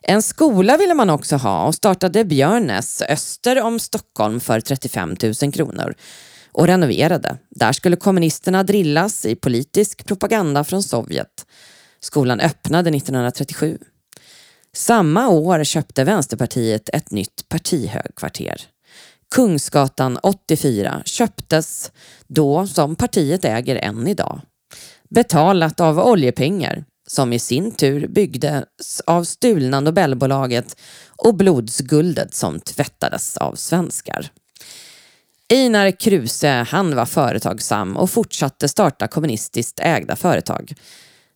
[0.09, 5.51] En skola ville man också ha och startade Björnes öster om Stockholm för 35 000
[5.53, 5.93] kronor
[6.51, 7.37] och renoverade.
[7.49, 11.45] Där skulle kommunisterna drillas i politisk propaganda från Sovjet.
[11.99, 13.77] Skolan öppnade 1937.
[14.73, 18.61] Samma år köpte Vänsterpartiet ett nytt partihögkvarter.
[19.35, 21.91] Kungsgatan 84 köptes
[22.27, 24.41] då som partiet äger än idag.
[25.09, 30.75] Betalat av oljepengar som i sin tur byggdes av stulna Nobelbolaget
[31.07, 34.31] och blodsguldet som tvättades av svenskar.
[35.53, 40.73] Einar Kruse, han var företagsam och fortsatte starta kommunistiskt ägda företag.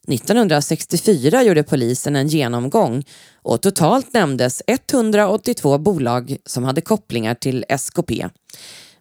[0.07, 3.03] 1964 gjorde polisen en genomgång
[3.41, 8.27] och totalt nämndes 182 bolag som hade kopplingar till SKP.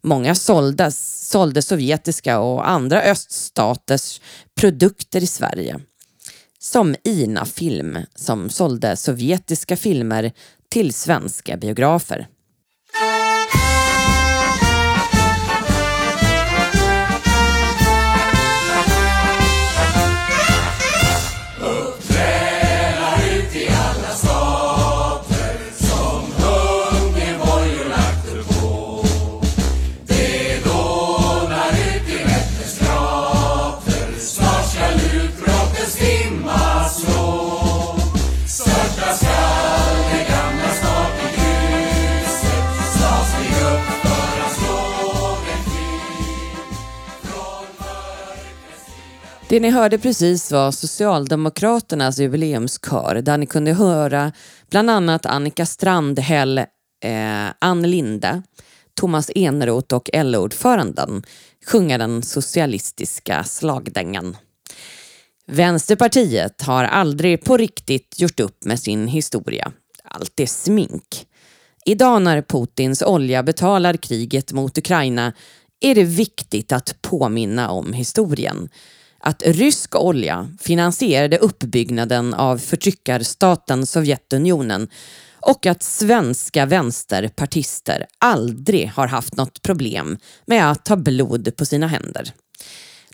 [0.02, 4.20] Många såldes, sålde sovjetiska och andra öststaters
[4.54, 5.80] produkter i Sverige.
[6.64, 10.32] Som Ina Film som sålde sovjetiska filmer
[10.68, 12.26] till svenska biografer.
[49.53, 54.32] Det ni hörde precis var Socialdemokraternas jubileumskör där ni kunde höra
[54.70, 58.42] bland annat Annika Strandhäll, eh, Ann Linde,
[58.94, 61.22] Thomas Eneroth och LO-ordföranden
[61.66, 64.36] sjunga den socialistiska slagdängan.
[65.46, 69.72] Vänsterpartiet har aldrig på riktigt gjort upp med sin historia.
[70.05, 71.26] Allt är smink.
[71.84, 75.32] Idag när Putins olja betalar kriget mot Ukraina
[75.80, 78.68] är det viktigt att påminna om historien
[79.22, 84.88] att rysk olja finansierade uppbyggnaden av förtryckarstaten Sovjetunionen
[85.40, 91.86] och att svenska vänsterpartister aldrig har haft något problem med att ta blod på sina
[91.86, 92.32] händer.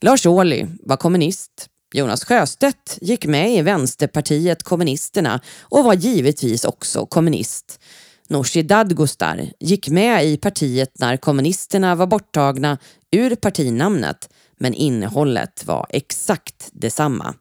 [0.00, 1.68] Lars Ohly var kommunist.
[1.94, 7.80] Jonas Sjöstedt gick med i Vänsterpartiet kommunisterna och var givetvis också kommunist.
[8.28, 12.78] Nooshi Dadgostar, gick med i partiet när kommunisterna var borttagna
[13.10, 14.28] ur partinamnet
[14.58, 17.34] men innehållet var exakt detsamma.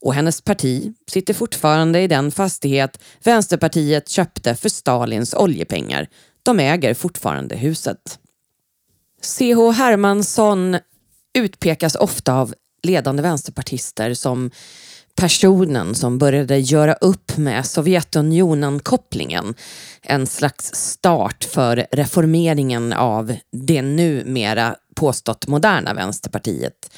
[0.00, 6.08] Och hennes parti sitter fortfarande i den fastighet Vänsterpartiet köpte för Stalins oljepengar.
[6.42, 8.18] De äger fortfarande huset.
[9.22, 9.70] C.H.
[9.70, 10.76] Hermansson
[11.38, 14.50] utpekas ofta av ledande vänsterpartister som
[15.16, 19.54] personen som började göra upp med Sovjetunionen-kopplingen.
[20.02, 26.90] En slags start för reformeringen av det numera påstått moderna Vänsterpartiet.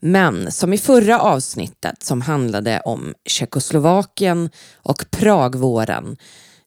[0.00, 6.16] Men som i förra avsnittet som handlade om Tjeckoslovakien och Pragvåren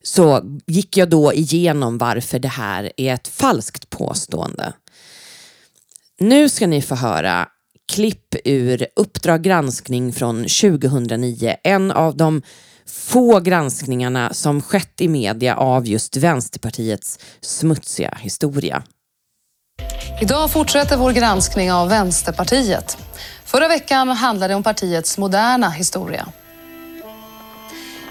[0.03, 4.73] så gick jag då igenom varför det här är ett falskt påstående.
[6.19, 7.47] Nu ska ni få höra
[7.93, 11.55] klipp ur Uppdrag granskning från 2009.
[11.63, 12.41] En av de
[12.85, 18.83] få granskningarna som skett i media av just Vänsterpartiets smutsiga historia.
[20.21, 22.97] Idag fortsätter vår granskning av Vänsterpartiet.
[23.45, 26.27] Förra veckan handlade det om partiets moderna historia.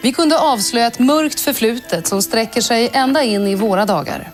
[0.02, 4.30] Vi kunde avslöja ett mörkt förflutet som sträcker sig ända in i våra dagar.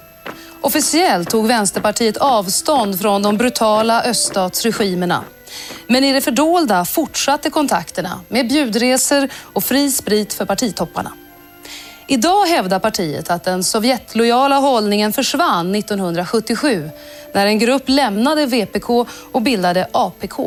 [0.61, 5.25] Officiellt tog Vänsterpartiet avstånd från de brutala öststatsregimerna.
[5.87, 11.13] Men i det fördolda fortsatte kontakterna med bjudresor och fri sprit för partitopparna.
[12.09, 16.91] Idag hävdar partiet att den Sovjetlojala hållningen försvann 1977
[17.33, 20.39] när en grupp lämnade VPK och bildade APK.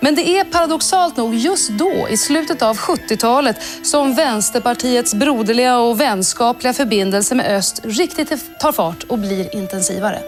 [0.00, 6.00] Men det är paradoxalt nog just då, i slutet av 70-talet, som Vänsterpartiets broderliga och
[6.00, 10.20] vänskapliga förbindelse med öst riktigt tar fart och blir intensivare.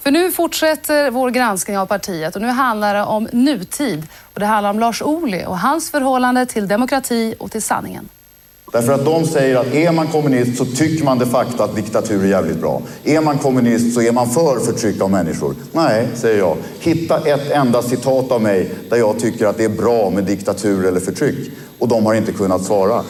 [0.00, 4.06] För nu fortsätter vår granskning av partiet och nu handlar det om nutid.
[4.34, 8.08] Och det handlar om Lars Ohly och hans förhållande till demokrati och till sanningen.
[8.72, 12.24] Därför att de säger att är man kommunist så tycker man de facto att diktatur
[12.24, 12.82] är jävligt bra.
[13.04, 15.54] Är man kommunist så är man för förtryck av människor.
[15.72, 16.56] Nej, säger jag.
[16.80, 20.86] Hitta ett enda citat av mig där jag tycker att det är bra med diktatur
[20.86, 21.50] eller förtryck.
[21.78, 23.02] Och de har inte kunnat svara.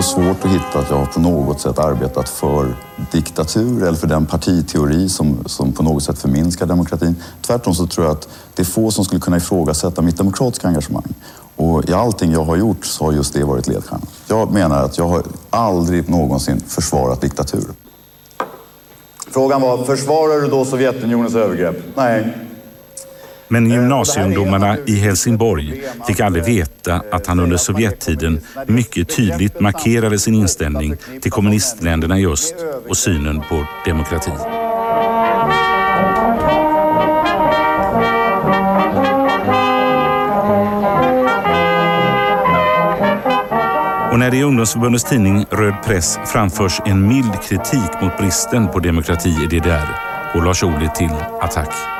[0.00, 2.76] Du får svårt att hitta att jag har på något sätt arbetat för
[3.12, 7.16] diktatur eller för den partiteori som, som på något sätt förminskar demokratin.
[7.42, 11.14] Tvärtom så tror jag att det är få som skulle kunna ifrågasätta mitt demokratiska engagemang.
[11.56, 14.06] Och i allting jag har gjort så har just det varit ledstjärnan.
[14.28, 17.66] Jag menar att jag har aldrig någonsin försvarat diktatur.
[19.30, 21.76] Frågan var, försvarar du då Sovjetunionens övergrepp?
[21.94, 22.36] Nej.
[23.52, 30.34] Men gymnasieungdomarna i Helsingborg fick aldrig veta att han under Sovjettiden mycket tydligt markerade sin
[30.34, 32.54] inställning till kommunistländerna i öst
[32.88, 34.30] och synen på demokrati.
[44.12, 48.78] Och när det i ungdomsförbundets tidning Röd Press framförs en mild kritik mot bristen på
[48.78, 49.88] demokrati i DDR
[50.34, 51.99] går Lars Ohly till attack.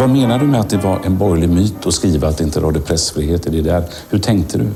[0.00, 2.60] Vad menar du med att det var en borgerlig myt att skriva att det inte
[2.60, 3.84] rådde pressfrihet i DDR?
[4.10, 4.68] Hur tänkte du?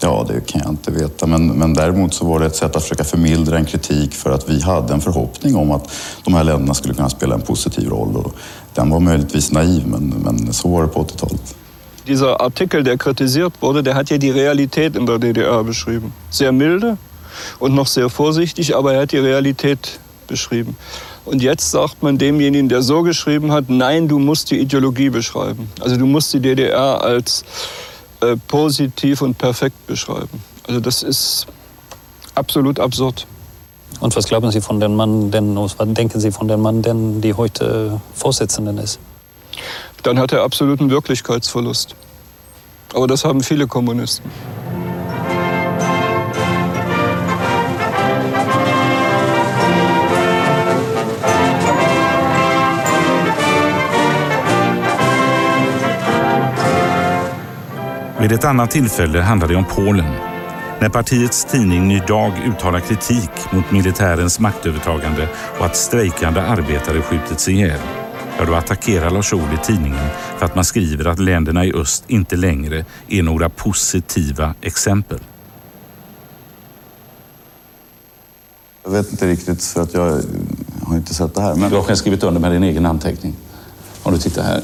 [0.00, 1.26] Ja, det kan jag inte veta.
[1.26, 4.48] Men, men däremot så var det ett sätt att försöka förmildra en kritik för att
[4.48, 5.92] vi hade en förhoppning om att
[6.24, 8.16] de här länderna skulle kunna spela en positiv roll.
[8.16, 8.34] Och
[8.74, 11.54] den var möjligtvis naiv, men, men så var det på 80-talet.
[12.06, 16.12] Dieser Artikel, der kritisiert wurde, der hat ja die Realität in der DDR beschrieben.
[16.30, 16.96] Sehr milde
[17.58, 20.76] und noch sehr vorsichtig, aber er hat die Realität beschrieben.
[21.30, 25.70] Und jetzt sagt man demjenigen, der so geschrieben hat, nein, du musst die Ideologie beschreiben.
[25.78, 27.44] Also du musst die DDR als
[28.20, 30.42] äh, positiv und perfekt beschreiben.
[30.66, 31.46] Also das ist
[32.34, 33.28] absolut absurd.
[34.00, 37.20] Und was glauben Sie von dem Mann, denn, was denken Sie von dem Mann, denn
[37.20, 38.98] die heute Vorsitzenden ist?
[40.02, 41.94] Dann hat er absoluten Wirklichkeitsverlust.
[42.92, 44.28] Aber das haben viele Kommunisten.
[58.20, 60.14] Vid ett annat tillfälle handlade det om Polen.
[60.80, 67.48] När partiets tidning Ny Dag uttalar kritik mot militärens maktövertagande och att strejkande arbetare skjutits
[67.48, 67.80] ihjäl.
[68.38, 70.08] ja då attackerar Lars Ohly tidningen
[70.38, 75.18] för att man skriver att länderna i öst inte längre är några positiva exempel.
[78.84, 80.22] Jag vet inte riktigt för att jag
[80.82, 81.54] har inte sett det här.
[81.54, 81.70] Men...
[81.70, 83.36] Du har själv skrivit under med din egen anteckning.
[84.02, 84.62] Om du tittar här.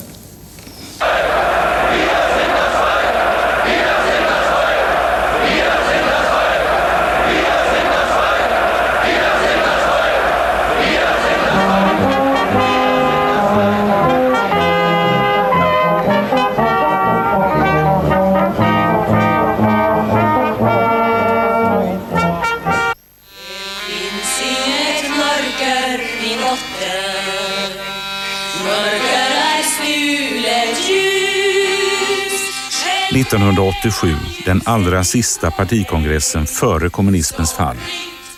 [33.27, 34.15] 1987,
[34.45, 37.77] den allra sista partikongressen före kommunismens fall.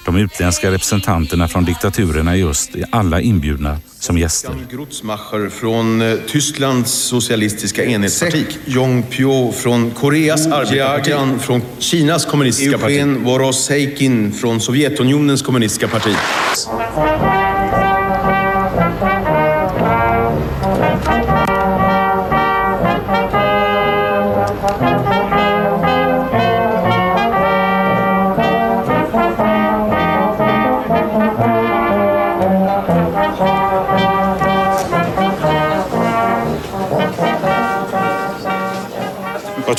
[0.05, 4.55] De utländska representanterna från diktaturerna i öst är alla inbjudna som gäster.
[4.70, 8.47] Grutzmacher från Tysklands socialistiska enhetsparti.
[8.64, 11.41] Jong-Pyo från Koreas arbetarparti.
[11.41, 12.93] från Kinas kommunistiska parti.
[12.93, 16.16] Eugen Voroseikin från Sovjetunionens kommunistiska parti.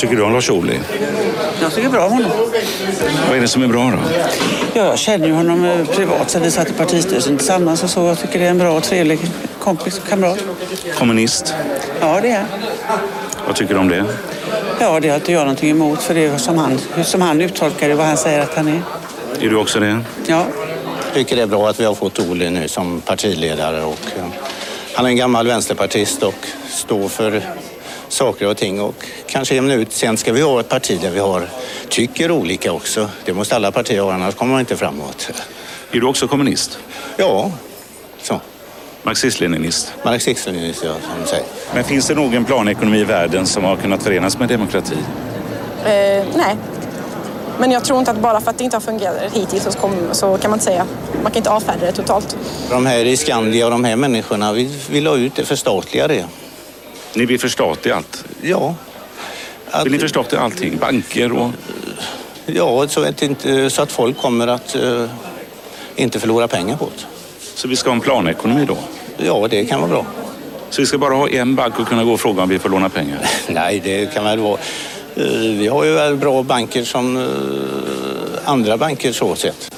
[0.00, 0.78] Tycker du om Lars Ohly?
[1.62, 2.30] Jag tycker bra om honom.
[3.28, 3.98] Vad är det som är bra då?
[4.74, 8.00] Ja, jag känner ju honom eh, privat sen vi satt i partistyrelsen tillsammans och så.
[8.00, 9.18] Jag tycker det är en bra och trevlig
[9.58, 10.38] kompis och kamrat.
[10.98, 11.54] Kommunist?
[12.00, 12.44] Ja, det är.
[13.46, 14.04] Vad tycker du om det?
[14.80, 17.88] Ja, det har inte jag någonting emot för det är som han, som han uttolkar
[17.88, 18.82] det, vad han säger att han är.
[19.40, 20.00] Är du också det?
[20.26, 20.44] Ja.
[21.04, 23.84] Jag tycker det är bra att vi har fått Ole nu som partiledare.
[23.84, 24.24] Och, eh,
[24.94, 27.42] han är en gammal vänsterpartist och står för
[28.08, 29.92] saker och ting och kanske jämna ut.
[29.92, 31.48] Sen ska vi ha ett parti där vi har,
[31.88, 33.08] tycker olika också.
[33.24, 35.30] Det måste alla partier ha, annars kommer man inte framåt.
[35.92, 36.78] Är du också kommunist?
[37.16, 37.52] Ja,
[38.22, 38.40] så.
[39.02, 39.92] Marxist-leninist?
[40.04, 41.44] Marxist-leninist, ja, som du säger.
[41.74, 44.96] Men finns det någon planekonomi i världen som har kunnat förenas med demokrati?
[45.84, 46.56] Eh, nej.
[47.58, 49.94] Men jag tror inte att bara för att det inte har fungerat hittills så, kom,
[50.12, 50.86] så kan man inte säga.
[51.22, 52.36] Man kan inte avfärda det totalt.
[52.70, 56.24] De här i Skandia och de här människorna, vi vill ha ut det, förstatliga det.
[57.14, 58.24] Ni vill förstatliga allt?
[58.42, 58.74] Ja.
[59.84, 60.76] Vill ni förstatliga allting?
[60.78, 61.50] Banker och...
[62.46, 65.04] Ja, så att, inte, så att folk kommer att eh,
[65.96, 67.04] inte förlora pengar på det.
[67.54, 68.76] Så vi ska ha en planekonomi då?
[69.16, 70.06] Ja, det kan vara bra.
[70.70, 72.68] Så vi ska bara ha en bank och kunna gå och fråga om vi får
[72.68, 73.18] låna pengar?
[73.48, 74.58] Nej, det kan väl vara...
[75.16, 75.24] eh,
[75.58, 77.22] Vi har ju väl bra banker som eh,
[78.44, 79.70] andra banker så sett.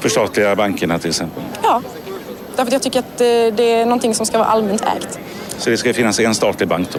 [0.00, 1.42] Förstatliga bankerna till exempel?
[1.62, 1.82] Ja,
[2.56, 5.18] därför att jag tycker att det är någonting som ska vara allmänt ägt.
[5.58, 6.98] Så det ska finnas en statlig bank då?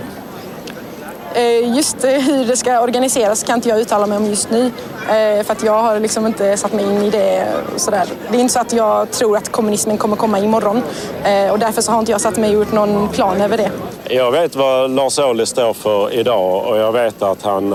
[1.34, 4.66] Eh, just hur det ska organiseras kan inte jag uttala mig om just nu.
[5.10, 7.48] Eh, för att jag har liksom inte satt mig in i det.
[7.76, 8.06] och Sådär.
[8.32, 10.82] Det är inte så att jag tror att kommunismen kommer komma imorgon.
[11.24, 13.72] Eh, och därför så har inte jag satt mig och gjort någon plan över det.
[14.16, 17.74] Jag vet vad Lars Ohly står för idag och jag vet att han,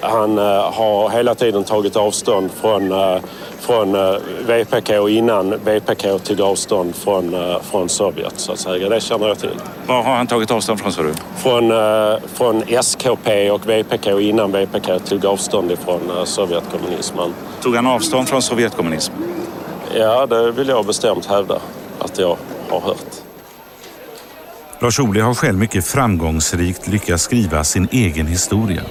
[0.00, 0.38] han
[0.72, 2.92] har hela tiden tagit avstånd från,
[3.68, 8.32] från eh, VPK innan VPK tog avstånd från, eh, från Sovjet.
[8.36, 8.88] Så att säga.
[8.88, 9.54] Det känner jag till.
[9.86, 11.14] Vad har han tagit avstånd från sa du?
[11.36, 17.34] Från, eh, från SKP och VPK innan VPK tog avstånd ifrån Sovjetkommunismen.
[17.62, 19.12] Tog han avstånd från Sovjetkommunism?
[19.94, 21.60] Ja, det vill jag bestämt hävda
[21.98, 22.36] att jag
[22.68, 23.14] har hört.
[24.80, 28.82] Lars Ohly har själv mycket framgångsrikt lyckats skriva sin egen historia.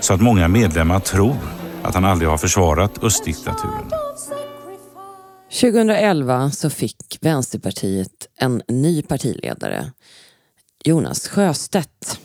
[0.00, 1.36] Så att många medlemmar tror
[1.88, 3.90] att han aldrig har försvarat östdiktaturen.
[5.60, 9.92] 2011 så fick Vänsterpartiet en ny partiledare,
[10.84, 12.20] Jonas Sjöstedt.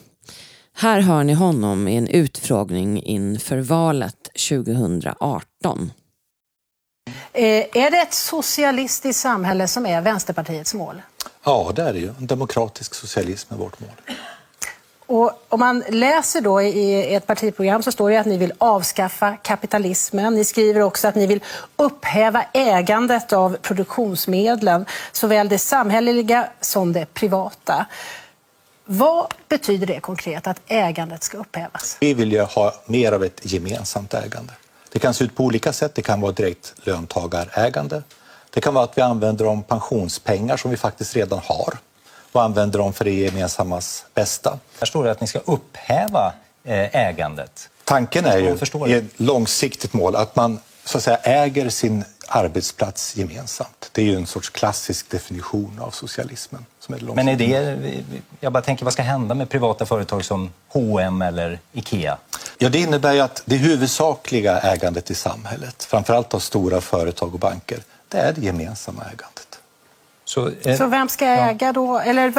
[0.76, 5.92] Här hör ni honom i en utfrågning inför valet 2018.
[7.34, 7.44] Eh,
[7.74, 11.02] är det ett socialistiskt samhälle som är Vänsterpartiets mål?
[11.44, 12.14] Ja, det är det ju.
[12.18, 14.16] En demokratisk socialism är vårt mål.
[15.14, 19.38] Och om man läser då i ert partiprogram så står det att ni vill avskaffa
[19.38, 20.36] kapitalismen.
[20.36, 21.44] Ni skriver också att ni vill
[21.76, 27.86] upphäva ägandet av produktionsmedlen, såväl det samhälleliga som det privata.
[28.86, 31.98] Vad betyder det konkret att ägandet ska upphävas?
[32.00, 34.54] Vi vill ju ha mer av ett gemensamt ägande.
[34.92, 35.96] Det kan se ut på olika sätt.
[35.96, 38.04] Det kan vara direkt löntagarägande.
[38.50, 41.78] Det kan vara att vi använder de pensionspengar som vi faktiskt redan har
[42.36, 44.60] och använder dem för det gemensammas bästa.
[44.80, 47.70] Här står det att ni ska upphäva eh, ägandet.
[47.84, 48.58] Tanken är ju
[48.88, 53.90] i ett långsiktigt mål att man så att säga äger sin arbetsplats gemensamt.
[53.92, 56.66] Det är ju en sorts klassisk definition av socialismen.
[56.80, 57.78] Som är Men är det,
[58.40, 62.18] jag bara tänker, vad ska hända med privata företag som H&M eller IKEA?
[62.58, 67.40] Ja, det innebär ju att det huvudsakliga ägandet i samhället, framförallt av stora företag och
[67.40, 69.33] banker, det är det gemensamma ägandet.
[70.34, 72.00] Så, Så vem ska äga då?
[72.00, 72.34] Eller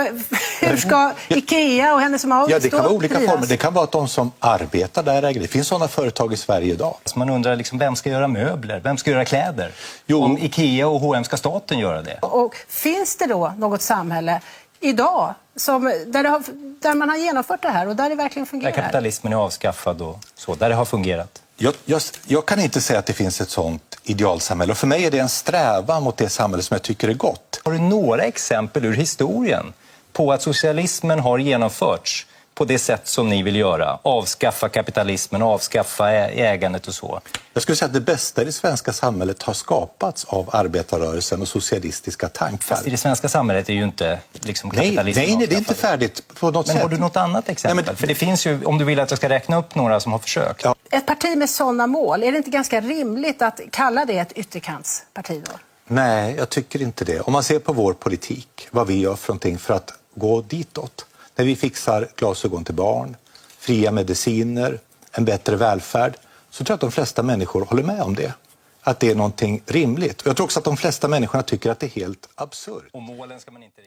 [0.66, 3.32] hur ska Ikea och Hennes & Ja, det kan vara olika drivas?
[3.34, 3.46] former.
[3.46, 5.40] Det kan vara att de som arbetar där äger.
[5.40, 6.94] Det finns sådana företag i Sverige idag.
[7.04, 8.80] Så man undrar, liksom, vem ska göra möbler?
[8.84, 9.72] Vem ska göra kläder?
[10.12, 12.18] Om IKEA och H&M ska staten göra det?
[12.22, 14.40] Och finns det då något samhälle
[14.80, 16.42] idag som, där, det har,
[16.80, 18.72] där man har genomfört det här och där det verkligen Där fungerar?
[18.72, 21.40] kapitalismen är avskaffad och så, där det har fungerat.
[21.56, 24.72] Jag, jag, jag kan inte säga att det finns ett sånt idealsamhälle.
[24.72, 27.60] Och för mig är det en strävan mot det samhälle som jag tycker är gott.
[27.64, 29.72] Har du några exempel ur historien
[30.12, 33.98] på att socialismen har genomförts på det sätt som ni vill göra?
[34.02, 37.20] Avskaffa kapitalismen, avskaffa ägandet och så.
[37.52, 41.48] Jag skulle säga att det bästa i det svenska samhället har skapats av arbetarrörelsen och
[41.48, 42.58] socialistiska tankar.
[42.58, 45.58] Fast i det svenska samhället är ju inte liksom Nej, kapitalismen nej, nej, det är
[45.58, 46.82] inte färdigt på något Men sätt.
[46.82, 47.96] har du något annat exempel?
[47.96, 50.18] För det finns ju, om du vill att jag ska räkna upp några som har
[50.18, 50.66] försökt.
[50.90, 55.42] Ett parti med sådana mål, är det inte ganska rimligt att kalla det ett ytterkantsparti
[55.44, 55.52] då?
[55.86, 57.20] Nej, jag tycker inte det.
[57.20, 61.06] Om man ser på vår politik, vad vi gör för någonting för att gå ditåt.
[61.36, 63.16] När vi fixar glasögon till barn,
[63.58, 64.80] fria mediciner,
[65.12, 66.16] en bättre välfärd,
[66.50, 68.34] så tror jag att de flesta människor håller med om det.
[68.80, 70.22] Att det är någonting rimligt.
[70.24, 72.84] Jag tror också att de flesta människorna tycker att det är helt absurt.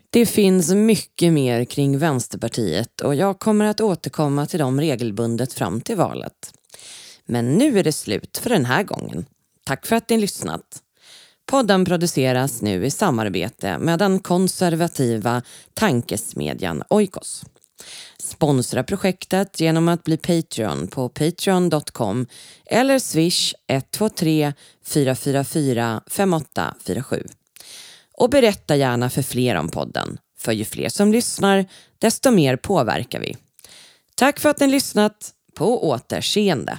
[0.10, 5.82] Det finns mycket mer kring Vänsterpartiet och jag kommer att återkomma till dem regelbundet fram
[5.82, 6.54] till valet.
[7.26, 9.26] Men nu är det slut för den här gången.
[9.64, 10.82] Tack för att ni lyssnat.
[11.50, 15.42] Podden produceras nu i samarbete med den konservativa
[15.74, 17.44] tankesmedjan Oikos.
[18.18, 22.28] Sponsra projektet genom att bli Patreon på patreon.com
[22.66, 24.54] eller swish 123
[24.86, 27.24] 444 5847.
[28.18, 31.66] Och berätta gärna för fler om podden, för ju fler som lyssnar,
[32.00, 33.38] desto mer påverkar vi.
[34.16, 35.34] Tack för att ni lyssnat.
[35.54, 36.78] På återseende.